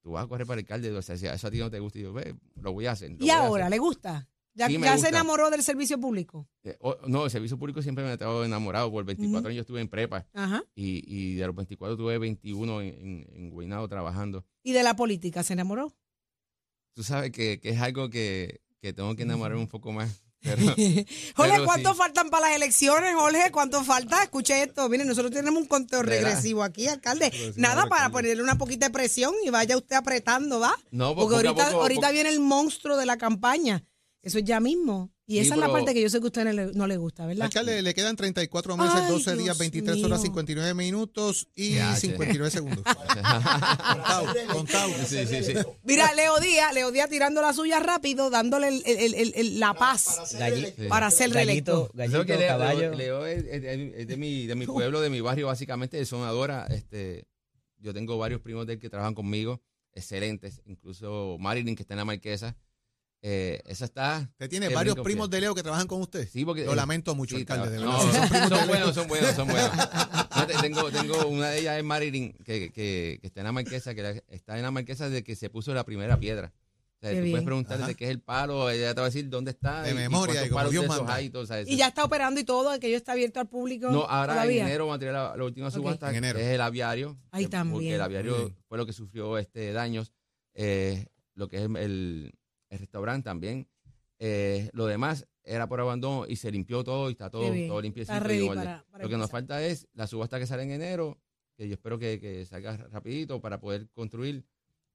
tú 0.00 0.12
vas 0.12 0.24
a 0.24 0.28
correr 0.28 0.46
para 0.46 0.60
alcalde, 0.60 0.90
o 0.90 1.02
sea, 1.02 1.18
si 1.18 1.26
eso 1.26 1.46
a 1.46 1.50
ti 1.50 1.58
no 1.58 1.70
te 1.70 1.80
gusta, 1.80 1.98
y 1.98 2.02
yo, 2.02 2.14
ve, 2.14 2.34
lo 2.62 2.72
voy 2.72 2.86
a 2.86 2.92
hacer. 2.92 3.14
¿Y 3.20 3.28
ahora 3.28 3.64
hacer". 3.66 3.72
le 3.72 3.78
gusta? 3.78 4.28
¿Ya, 4.54 4.68
Sí, 4.68 4.78
me 4.78 4.86
ya 4.86 4.96
se 4.98 5.08
enamoró 5.08 5.50
del 5.50 5.62
servicio 5.62 5.98
público? 5.98 6.48
Eh, 6.62 6.76
no, 7.08 7.24
el 7.24 7.30
servicio 7.30 7.58
público 7.58 7.82
siempre 7.82 8.04
me 8.04 8.10
ha 8.10 8.14
estado 8.14 8.44
enamorado. 8.44 8.90
Por 8.90 9.04
24 9.04 9.40
Ujú. 9.40 9.48
años 9.48 9.60
estuve 9.62 9.80
en 9.80 9.88
prepa 9.88 10.26
Ajá. 10.32 10.62
y, 10.76 11.02
y 11.06 11.34
de 11.34 11.46
los 11.46 11.56
24 11.56 11.96
tuve 11.96 12.18
21 12.18 12.80
en, 12.82 12.88
en, 12.88 13.26
en 13.34 13.50
Guaynabo 13.50 13.88
trabajando. 13.88 14.44
¿Y 14.62 14.72
de 14.72 14.82
la 14.82 14.94
política 14.96 15.42
se 15.42 15.52
enamoró? 15.54 15.92
tú 16.94 17.02
sabes 17.02 17.32
que, 17.32 17.58
que 17.60 17.70
es 17.70 17.80
algo 17.80 18.08
que, 18.08 18.60
que 18.80 18.92
tengo 18.92 19.16
que 19.16 19.22
enamorarme 19.24 19.60
un 19.60 19.68
poco 19.68 19.90
más. 19.90 20.22
Pero, 20.44 20.62
Jorge, 21.36 21.64
¿cuánto 21.64 21.92
sí. 21.92 21.98
faltan 21.98 22.28
para 22.28 22.48
las 22.48 22.56
elecciones, 22.56 23.14
Jorge? 23.16 23.50
¿Cuánto 23.50 23.82
falta? 23.82 24.22
Escuche 24.22 24.62
esto. 24.62 24.88
Miren, 24.90 25.08
nosotros 25.08 25.32
tenemos 25.32 25.60
un 25.60 25.66
conteo 25.66 26.02
regresivo 26.02 26.62
aquí, 26.62 26.86
alcalde. 26.86 27.32
Nada 27.56 27.86
para 27.86 28.10
ponerle 28.10 28.42
una 28.42 28.58
poquita 28.58 28.86
de 28.86 28.92
presión 28.92 29.32
y 29.42 29.48
vaya 29.50 29.76
usted 29.76 29.96
apretando, 29.96 30.60
¿va? 30.60 30.72
No, 30.90 31.14
Porque 31.16 31.34
a 31.34 31.38
ahorita, 31.38 31.66
poco, 31.70 31.80
ahorita 31.82 32.10
viene 32.10 32.28
el 32.28 32.40
monstruo 32.40 32.96
de 32.98 33.06
la 33.06 33.16
campaña. 33.16 33.84
Eso 34.24 34.38
es 34.38 34.44
ya 34.44 34.58
mismo. 34.60 35.10
Y 35.26 35.34
Sí, 35.34 35.38
esa 35.40 35.54
es 35.54 35.60
la 35.60 35.72
parte 35.72 35.94
que 35.94 36.02
yo 36.02 36.10
sé 36.10 36.18
que 36.18 36.24
a 36.24 36.26
usted 36.26 36.44
no 36.44 36.52
le, 36.52 36.66
no 36.74 36.86
le 36.86 36.98
gusta, 36.98 37.24
¿verdad? 37.24 37.46
Alcalde, 37.46 37.80
le 37.80 37.94
quedan 37.94 38.14
34 38.14 38.76
meses, 38.76 38.92
Ay, 38.94 39.10
12 39.12 39.30
Dios 39.32 39.42
días, 39.44 39.58
23 39.58 39.96
mío. 39.96 40.06
horas, 40.06 40.20
59 40.22 40.74
minutos 40.74 41.48
y 41.54 41.76
Ya, 41.76 41.94
che. 41.94 42.00
59 42.08 42.50
segundos. 42.50 42.84
contado, 42.84 44.26
contado. 44.52 44.90
Sí, 45.06 45.26
sí, 45.26 45.42
sí. 45.42 45.54
Mira, 45.82 46.12
Leo 46.14 46.38
Díaz, 46.40 46.74
Leo 46.74 46.90
Díaz 46.90 47.08
tirando 47.08 47.40
la 47.40 47.52
suya 47.54 47.80
rápido, 47.80 48.28
dándole 48.30 48.68
el- 48.68 48.82
el- 48.84 49.14
el- 49.14 49.32
el- 49.34 49.60
la 49.60 49.72
paz 49.74 50.34
para 50.88 51.10
ser 51.10 51.30
reelecto. 51.32 51.90
Gallito, 51.94 52.16
gallito, 52.18 52.26
que 52.26 52.36
Leo, 52.36 52.48
caballo. 52.48 52.94
Leo- 52.94 53.26
es 53.26 53.44
de 54.08 54.16
mi, 54.18 54.46
de 54.46 54.54
mi 54.54 54.66
pueblo, 54.66 55.00
de 55.00 55.08
mi 55.10 55.20
barrio, 55.20 55.46
básicamente, 55.46 55.96
de 55.96 56.04
Sonadora. 56.04 56.66
Este, 56.70 57.26
yo 57.78 57.94
tengo 57.94 58.18
varios 58.18 58.40
primos 58.42 58.66
de 58.66 58.74
él 58.74 58.78
que 58.78 58.90
trabajan 58.90 59.14
conmigo, 59.14 59.62
excelentes, 59.92 60.60
incluso 60.66 61.36
Marilyn, 61.40 61.76
que 61.76 61.82
está 61.82 61.94
en 61.94 61.98
la 61.98 62.04
Marquesa. 62.04 62.56
Eh, 63.26 63.62
esa 63.64 63.86
está. 63.86 64.28
Usted 64.32 64.50
tiene 64.50 64.68
varios 64.68 64.96
primos 64.96 65.30
de 65.30 65.40
Leo 65.40 65.54
que 65.54 65.62
trabajan 65.62 65.86
con 65.86 65.98
usted. 66.02 66.28
Sí, 66.30 66.44
porque. 66.44 66.66
Lo 66.66 66.72
eh, 66.74 66.76
lamento 66.76 67.14
mucho, 67.14 67.36
sí, 67.36 67.40
alcalde. 67.40 67.70
De 67.70 67.78
no, 67.80 67.98
Son 68.12 68.28
primos 68.28 68.66
buenos, 68.66 68.94
son 68.94 69.08
buenos, 69.08 69.34
son 69.34 69.48
buenos. 69.48 69.70
No, 70.36 70.46
te- 70.46 70.54
tengo, 70.60 70.90
tengo 70.90 71.26
una 71.28 71.48
de 71.50 71.60
ellas 71.60 71.78
es 71.78 71.84
Marilyn, 71.84 72.32
que, 72.44 72.70
que, 72.70 73.18
que 73.20 73.26
está 73.26 73.40
en 73.40 73.44
la 73.46 73.52
marquesa, 73.52 73.94
que 73.94 74.02
la- 74.02 74.22
está 74.28 74.56
en 74.58 74.62
la 74.62 74.70
marquesa 74.70 75.08
desde 75.08 75.24
que 75.24 75.36
se 75.36 75.48
puso 75.48 75.72
la 75.72 75.84
primera 75.84 76.18
piedra. 76.20 76.52
O 76.98 77.00
sea, 77.00 77.10
Qué 77.10 77.16
tú 77.16 77.22
bien. 77.22 77.32
puedes 77.32 77.44
preguntarle 77.46 77.82
Ajá. 77.84 77.88
de 77.88 77.94
qué 77.94 78.04
es 78.04 78.10
el 78.10 78.20
palo, 78.20 78.68
ella 78.68 78.92
te 78.94 79.00
va 79.00 79.06
a 79.06 79.08
decir 79.10 79.28
dónde 79.30 79.52
está. 79.52 79.80
De 79.82 79.92
y- 79.92 79.94
memoria, 79.94 80.44
y 80.44 80.50
como 80.50 80.68
Dios 80.68 80.86
manda. 80.86 81.14
hay, 81.14 81.30
todo, 81.30 81.44
o 81.44 81.46
sea, 81.46 81.62
Y 81.62 81.76
ya 81.76 81.86
está 81.88 82.04
operando 82.04 82.40
y 82.40 82.44
todo, 82.44 82.68
aquello 82.68 82.96
está 82.98 83.12
abierto 83.12 83.40
al 83.40 83.48
público. 83.48 83.90
No, 83.90 84.02
ahora 84.02 84.34
todavía. 84.34 84.62
en 84.62 84.68
enero 84.68 84.88
va 84.88 84.96
a 84.96 84.98
tirar 84.98 85.14
la, 85.14 85.34
la 85.36 85.44
última 85.44 85.70
subasta, 85.70 86.10
En 86.10 86.16
enero. 86.16 86.38
que 86.38 86.44
es 86.46 86.54
el 86.56 86.60
aviario. 86.60 87.16
Que- 87.32 87.48
también. 87.48 87.72
Porque 87.72 87.90
el 87.92 87.96
Muy 87.98 88.04
aviario 88.04 88.36
bien. 88.36 88.56
fue 88.68 88.76
lo 88.76 88.84
que 88.84 88.92
sufrió 88.92 89.38
este 89.38 89.72
daños. 89.72 90.12
Eh, 90.52 91.06
lo 91.34 91.48
que 91.48 91.56
es 91.56 91.62
el, 91.64 92.34
el 92.74 92.80
restaurante 92.80 93.24
también. 93.24 93.66
Eh, 94.18 94.70
lo 94.72 94.86
demás 94.86 95.26
era 95.42 95.68
por 95.68 95.80
abandono 95.80 96.24
y 96.28 96.36
se 96.36 96.50
limpió 96.50 96.84
todo 96.84 97.08
y 97.08 97.12
está 97.12 97.30
todo, 97.30 97.50
bien. 97.50 97.68
todo 97.68 97.80
limpiecito. 97.80 98.14
Está 98.16 98.24
y 98.32 98.36
en 98.36 98.38
ready 98.38 98.48
orden. 98.48 98.64
para- 98.64 98.84
para 98.90 99.04
lo 99.04 99.10
que 99.10 99.16
nos 99.16 99.30
falta 99.30 99.62
es 99.64 99.88
la 99.92 100.06
subasta 100.06 100.38
que 100.38 100.46
sale 100.46 100.62
en 100.62 100.70
enero, 100.70 101.18
que 101.56 101.68
yo 101.68 101.74
espero 101.74 101.98
que, 101.98 102.20
que 102.20 102.44
salga 102.46 102.76
rapidito 102.76 103.40
para 103.40 103.60
poder 103.60 103.88
construir 103.90 104.44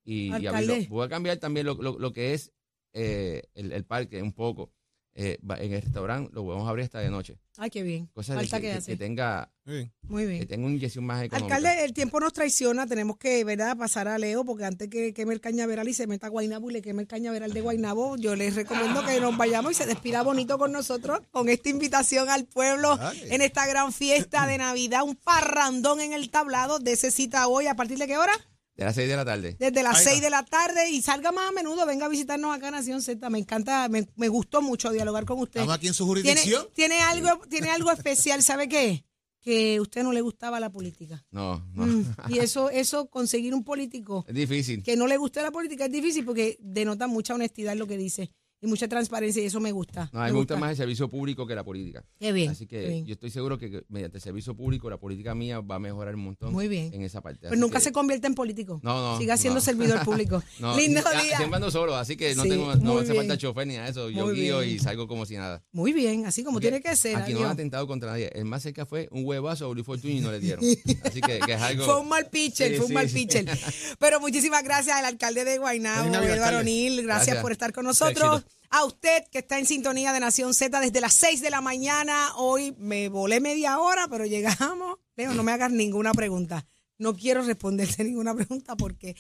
y, 0.04 0.30
abrirlo. 0.48 0.76
Voy 0.90 1.06
a 1.06 1.10
cambiar 1.10 1.38
también 1.38 1.66
lo, 1.66 1.76
lo- 1.76 2.00
lo 2.00 2.14
que 2.14 2.34
es 2.34 2.52
eh, 2.94 3.44
el, 3.54 3.72
el 3.72 3.86
parque 3.86 4.22
un 4.24 4.34
poco. 4.34 4.72
Eh, 5.16 5.38
va- 5.50 5.58
en 5.58 5.74
el 5.74 5.82
restaurante 5.82 6.32
lo 6.34 6.46
vamos 6.46 6.66
a 6.66 6.70
abrir 6.70 6.86
hasta 6.86 7.00
de 7.00 7.10
noche. 7.10 7.38
Ay, 7.58 7.70
qué 7.70 7.84
bien. 7.84 8.08
Cosa 8.14 8.34
de 8.34 8.40
Falta 8.40 8.62
que, 8.62 8.72
que, 8.72 8.80
que- 8.80 8.86
que 8.86 8.96
tenga 8.96 9.52
Muy 9.66 9.76
bien. 9.76 9.92
Muy 10.04 10.26
bien. 10.26 10.40
que 10.40 10.46
tenga 10.46 10.66
una 10.66 10.76
inyección 10.76 11.04
más 11.06 11.24
económica. 11.24 11.56
Alcalde, 11.58 11.84
el 11.84 11.94
tiempo 11.94 12.22
nos 12.22 12.32
traiciona, 12.32 12.88
tenemos 12.88 13.18
que, 13.18 13.44
¿verdad?, 13.44 13.76
pasar 13.76 14.08
a 14.08 14.18
Leo, 14.18 14.46
porque 14.46 14.64
antes 14.64 14.88
que 14.88 15.14
queme 15.14 15.34
el 15.34 15.42
cañaveral 15.42 15.90
y 15.90 15.94
se 15.94 16.08
meta 16.08 16.28
a 16.28 16.30
Guaynabo 16.30 16.70
y 16.70 16.74
le 16.74 16.82
queme 16.82 17.02
el 17.02 17.08
cañaveral 17.10 17.52
de 17.52 17.60
Guaynabo, 17.60 18.16
yo 18.16 18.36
les 18.38 18.56
recomiendo 18.56 19.06
que 19.06 19.20
nos 19.20 19.36
vayamos 19.36 19.72
y 19.72 19.76
se 19.76 19.86
despida 19.86 20.22
bonito 20.24 20.58
con 20.58 20.72
nosotros, 20.72 21.20
con 21.32 21.50
esta 21.50 21.68
invitación 21.70 22.30
al 22.30 22.46
pueblo 22.46 22.96
Dale. 22.96 23.36
en 23.36 23.42
esta 23.42 23.68
gran 23.68 23.92
fiesta 23.92 24.48
de 24.48 24.58
Navidad, 24.58 25.04
un 25.04 25.16
parrandón 25.16 26.00
en 26.00 26.14
el 26.14 26.30
tablado 26.30 26.80
de 26.80 26.94
ese 26.94 27.12
cita 27.12 27.48
hoy, 27.50 27.68
¿a 27.68 27.76
partir 27.76 27.98
de 27.98 28.08
qué 28.08 28.18
hora? 28.18 28.34
De 28.80 28.86
las 28.86 28.96
6 28.96 29.10
de 29.10 29.16
la 29.16 29.26
tarde. 29.26 29.56
Desde 29.60 29.84
las 29.84 29.98
Ahí 29.98 30.04
6 30.06 30.16
está. 30.16 30.26
de 30.26 30.30
la 30.32 30.46
tarde 30.46 30.90
y 30.90 31.02
salga 31.02 31.32
más 31.32 31.50
a 31.50 31.52
menudo, 31.52 31.86
venga 31.86 32.06
a 32.06 32.10
visitarnos 32.10 32.56
acá 32.56 32.70
en 32.70 32.76
Nación 32.76 33.02
Z. 33.02 33.30
Me 33.30 33.40
encanta, 33.40 33.88
me, 33.90 34.08
me 34.16 34.28
gustó 34.30 34.62
mucho 34.62 34.90
dialogar 34.92 35.26
con 35.26 35.40
usted. 35.40 35.60
Estamos 35.60 35.76
aquí 35.76 35.88
en 35.88 35.94
su 35.94 36.06
¿Tiene, 36.06 36.22
jurisdicción. 36.22 36.68
tiene 36.74 37.02
algo, 37.02 37.42
tiene 37.50 37.70
algo 37.70 37.92
especial, 37.92 38.42
¿sabe 38.42 38.68
qué? 38.70 39.06
Que 39.42 39.78
a 39.78 39.82
usted 39.82 40.04
no 40.04 40.12
le 40.12 40.22
gustaba 40.22 40.60
la 40.60 40.70
política. 40.70 41.26
No, 41.32 41.66
no. 41.74 41.86
Mm, 41.86 42.06
Y 42.30 42.40
eso, 42.40 42.70
eso, 42.70 43.10
conseguir 43.10 43.54
un 43.54 43.64
político 43.64 44.26
Es 44.28 44.36
difícil. 44.36 44.82
que 44.84 44.96
no 44.98 45.08
le 45.08 45.18
guste 45.18 45.42
la 45.42 45.52
política 45.52 45.86
es 45.86 45.92
difícil 45.92 46.26
porque 46.26 46.58
denota 46.62 47.08
mucha 47.08 47.34
honestidad 47.36 47.74
en 47.74 47.80
lo 47.80 47.88
que 47.88 47.98
dice 47.98 48.32
y 48.62 48.68
mucha 48.68 48.88
transparencia 48.88 49.42
y 49.42 49.46
eso 49.46 49.60
me 49.60 49.72
gusta. 49.72 50.10
No, 50.12 50.22
a 50.22 50.26
mí 50.26 50.32
me 50.32 50.38
gusta 50.38 50.58
más 50.58 50.72
el 50.72 50.78
servicio 50.78 51.10
público 51.10 51.48
que 51.48 51.56
la 51.56 51.64
política. 51.64 52.04
Qué 52.20 52.32
bien. 52.32 52.52
Así 52.52 52.66
qué 52.68 52.82
que 52.82 52.88
bien. 52.90 53.06
yo 53.06 53.14
estoy 53.14 53.30
seguro 53.32 53.58
que 53.58 53.84
mediante 53.90 54.18
el 54.18 54.22
servicio 54.22 54.56
público 54.56 54.90
la 54.90 54.98
política 54.98 55.34
mía 55.36 55.60
va 55.62 55.76
a 55.76 55.80
mejorar 55.80 56.16
un 56.16 56.22
montón 56.26 56.52
Muy 56.52 56.68
bien. 56.68 56.94
en 56.94 57.02
esa 57.04 57.22
parte. 57.22 57.42
Pues 57.42 57.54
Así 57.54 57.60
nunca 57.62 57.78
que- 57.80 57.84
se 57.86 57.92
convierte 57.92 58.28
en 58.28 58.36
político. 58.36 58.80
No, 58.84 59.14
no, 59.14 59.18
Siga 59.18 59.38
siendo 59.38 59.60
no. 59.60 59.62
servidor 59.62 60.04
público. 60.04 60.44
No, 60.60 60.76
Lindo 60.76 61.02
ya, 61.02 61.22
día. 61.22 61.38
Siempre 61.38 61.56
ando 61.56 61.72
solo, 61.72 61.96
así 61.96 62.18
que 62.18 62.36
no, 62.36 62.44
Sí, 62.44 62.50
tengo, 62.50 62.76
no 62.76 62.98
hace 62.98 63.12
bien. 63.14 63.18
falta 63.18 63.38
chofer 63.38 63.66
ni 63.68 63.74
nada 63.76 63.86
de 63.86 63.92
eso. 63.92 64.10
Yo 64.10 64.26
Muy 64.26 64.36
guío 64.36 64.60
bien. 64.60 64.76
y 64.76 64.80
salgo 64.80 65.08
como 65.08 65.26
si 65.26 65.36
nada. 65.38 65.64
Muy 65.72 65.94
bien, 65.94 66.26
así 66.26 66.44
como 66.44 66.56
Porque 66.56 66.68
tiene 66.70 66.82
que 66.82 66.96
ser. 66.96 67.16
Aquí 67.16 67.34
no 67.34 67.42
han 67.46 67.52
atentado 67.52 67.88
contra 67.88 68.12
nadie. 68.12 68.30
El 68.34 68.46
más 68.46 68.62
cerca 68.64 68.86
fue 68.86 69.08
un 69.12 69.26
huevazo 69.26 69.66
a 69.66 69.68
Uli 69.70 69.84
Fortuny 69.84 70.18
y 70.18 70.20
no 70.22 70.32
le 70.32 70.40
dieron. 70.40 70.64
Así 71.04 71.22
que, 71.22 71.40
que 71.40 71.54
es 71.54 71.62
algo. 71.62 71.86
Fue 71.86 72.00
un 72.02 72.10
mal 72.10 72.30
pitcher, 72.30 72.72
Sí, 72.72 72.76
fue 72.76 72.86
un 72.86 72.90
sí, 72.90 72.94
mal 72.94 73.10
sí. 73.10 73.16
pitcher. 73.16 73.46
Pero 74.00 74.20
muchísimas 74.20 74.64
gracias 74.64 74.98
al 74.98 75.06
alcalde 75.06 75.46
de 75.46 75.58
Guaynabo, 75.60 76.14
Eduardo. 76.14 76.60
O'Neill. 76.60 77.04
Gracias, 77.04 77.26
Gracias. 77.28 77.42
por 77.42 77.52
estar 77.52 77.72
con 77.74 77.86
nosotros. 77.86 78.44
A 78.72 78.84
usted 78.86 79.24
que 79.32 79.40
está 79.40 79.58
en 79.58 79.66
sintonía 79.66 80.14
de 80.14 80.20
Nación 80.20 80.54
Z 80.54 80.80
desde 80.80 81.02
las 81.02 81.14
6 81.16 81.42
de 81.42 81.50
la 81.50 81.60
mañana. 81.62 82.34
Hoy 82.36 82.76
me 82.78 83.10
volé 83.10 83.40
media 83.40 83.80
hora, 83.80 84.08
pero 84.10 84.26
llegamos. 84.26 84.98
Leo, 85.16 85.34
no 85.34 85.42
me 85.44 85.52
hagas 85.52 85.72
ninguna 85.72 86.12
pregunta. 86.14 86.66
No 87.00 87.16
quiero 87.16 87.42
responderte 87.44 88.04
ninguna 88.04 88.36
pregunta 88.36 88.76
porque. 88.76 89.16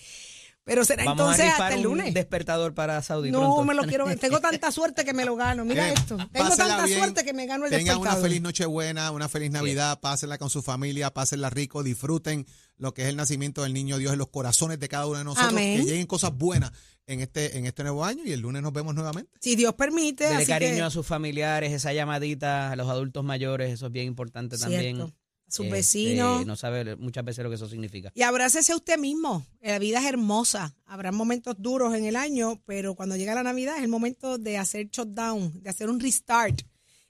Pero 0.66 0.86
será 0.86 1.04
Vamos 1.04 1.20
entonces 1.22 1.46
a 1.48 1.52
hasta 1.54 1.70
el 1.74 1.88
un 1.88 1.98
lunes. 1.98 2.14
despertador 2.14 2.76
para 2.76 3.02
Saudi 3.02 3.32
No 3.32 3.40
pronto. 3.40 3.64
me 3.64 3.74
lo 3.74 3.84
quiero. 3.86 4.06
Tengo 4.18 4.40
tanta 4.42 4.72
suerte 4.72 5.04
que 5.04 5.14
me 5.14 5.26
lo 5.26 5.36
gano. 5.36 5.66
Mira 5.66 5.86
Bien, 5.86 5.98
esto. 5.98 6.16
Tengo 6.32 6.48
pásela 6.50 6.68
tanta 6.68 6.86
bien, 6.86 7.00
suerte 7.00 7.26
que 7.26 7.34
me 7.34 7.48
gano 7.48 7.66
el 7.66 7.72
Tengan 7.72 7.86
despertador. 7.96 8.20
una 8.20 8.22
feliz 8.30 8.42
Nochebuena, 8.42 9.10
una 9.10 9.30
feliz 9.30 9.50
Navidad, 9.50 10.00
pásenla 10.00 10.38
con 10.38 10.52
su 10.52 10.62
familia, 10.62 11.12
pásenla 11.12 11.50
rico, 11.50 11.82
disfruten 11.82 12.46
lo 12.78 12.94
que 12.94 13.02
es 13.02 13.08
el 13.08 13.16
nacimiento 13.16 13.64
del 13.64 13.74
niño 13.74 13.98
Dios 13.98 14.14
en 14.14 14.20
los 14.20 14.28
corazones 14.28 14.80
de 14.80 14.88
cada 14.90 15.08
uno 15.08 15.18
de 15.18 15.24
nosotros, 15.24 15.52
Amén. 15.54 15.80
que 15.80 15.86
lleguen 15.86 16.06
cosas 16.06 16.38
buenas 16.38 16.72
en 17.12 17.22
este, 17.22 17.58
en 17.58 17.66
este 17.66 17.84
nuevo 17.84 18.06
año 18.06 18.24
y 18.26 18.32
el 18.32 18.40
lunes 18.42 18.62
nos 18.62 18.72
vemos 18.74 18.94
nuevamente. 18.96 19.32
Si 19.42 19.56
Dios 19.56 19.74
permite. 19.74 20.26
Dele 20.26 20.36
así 20.38 20.46
cariño 20.48 20.76
que, 20.76 20.82
a 20.84 20.90
sus 20.90 21.06
familiares, 21.06 21.72
esa 21.74 21.92
llamadita 21.94 22.72
a 22.72 22.76
los 22.76 22.88
adultos 22.88 23.24
mayores, 23.24 23.72
eso 23.74 23.88
es 23.88 23.92
bien 23.92 24.08
importante 24.08 24.58
también. 24.58 25.02
A 25.02 25.06
sus 25.52 25.66
Este, 25.66 25.72
vecinos. 25.78 26.46
No 26.46 26.56
sabe 26.56 26.96
muchas 26.96 27.26
veces 27.26 27.44
lo 27.44 27.50
que 27.50 27.56
eso 27.56 27.68
significa. 27.68 28.12
Y 28.14 28.22
abrácese 28.22 28.72
a 28.72 28.76
usted 28.76 29.00
mismo. 29.00 29.46
La 29.62 29.80
vida 29.80 30.00
es 30.00 30.06
hermosa. 30.06 30.76
Habrá 30.86 31.12
momentos 31.12 31.56
duros 31.58 31.96
en 31.96 32.06
el 32.06 32.16
año, 32.16 32.62
pero 32.66 32.94
cuando 32.94 33.16
llega 33.16 33.34
la 33.34 33.42
Navidad 33.44 33.78
es 33.78 33.84
el 33.84 33.90
momento 33.90 34.38
de 34.38 34.58
hacer 34.60 34.90
shutdown, 34.92 35.64
de 35.64 35.70
hacer 35.72 35.90
un 35.90 36.00
restart 36.00 36.62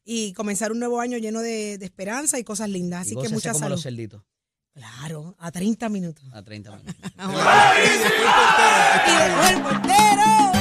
y 0.06 0.32
comenzar 0.34 0.72
un 0.72 0.80
nuevo 0.80 1.02
año 1.02 1.18
lleno 1.18 1.42
de, 1.42 1.78
de 1.78 1.86
esperanza 1.86 2.40
y 2.40 2.46
cosas 2.46 2.70
lindas. 2.70 3.02
Así 3.02 3.10
Y 3.12 3.14
que 3.16 3.18
gócese 3.18 3.34
mucha 3.36 3.50
como 3.52 3.60
salud. 3.60 3.74
los 3.76 3.84
cerditos, 3.84 4.24
Claro, 4.80 5.36
a 5.40 5.52
30 5.52 5.90
minutos. 5.90 6.24
a 6.34 6.42
30 6.42 6.72
minutos. 6.72 6.96
Y 9.08 9.54
el 9.54 9.62
portero. 9.62 10.59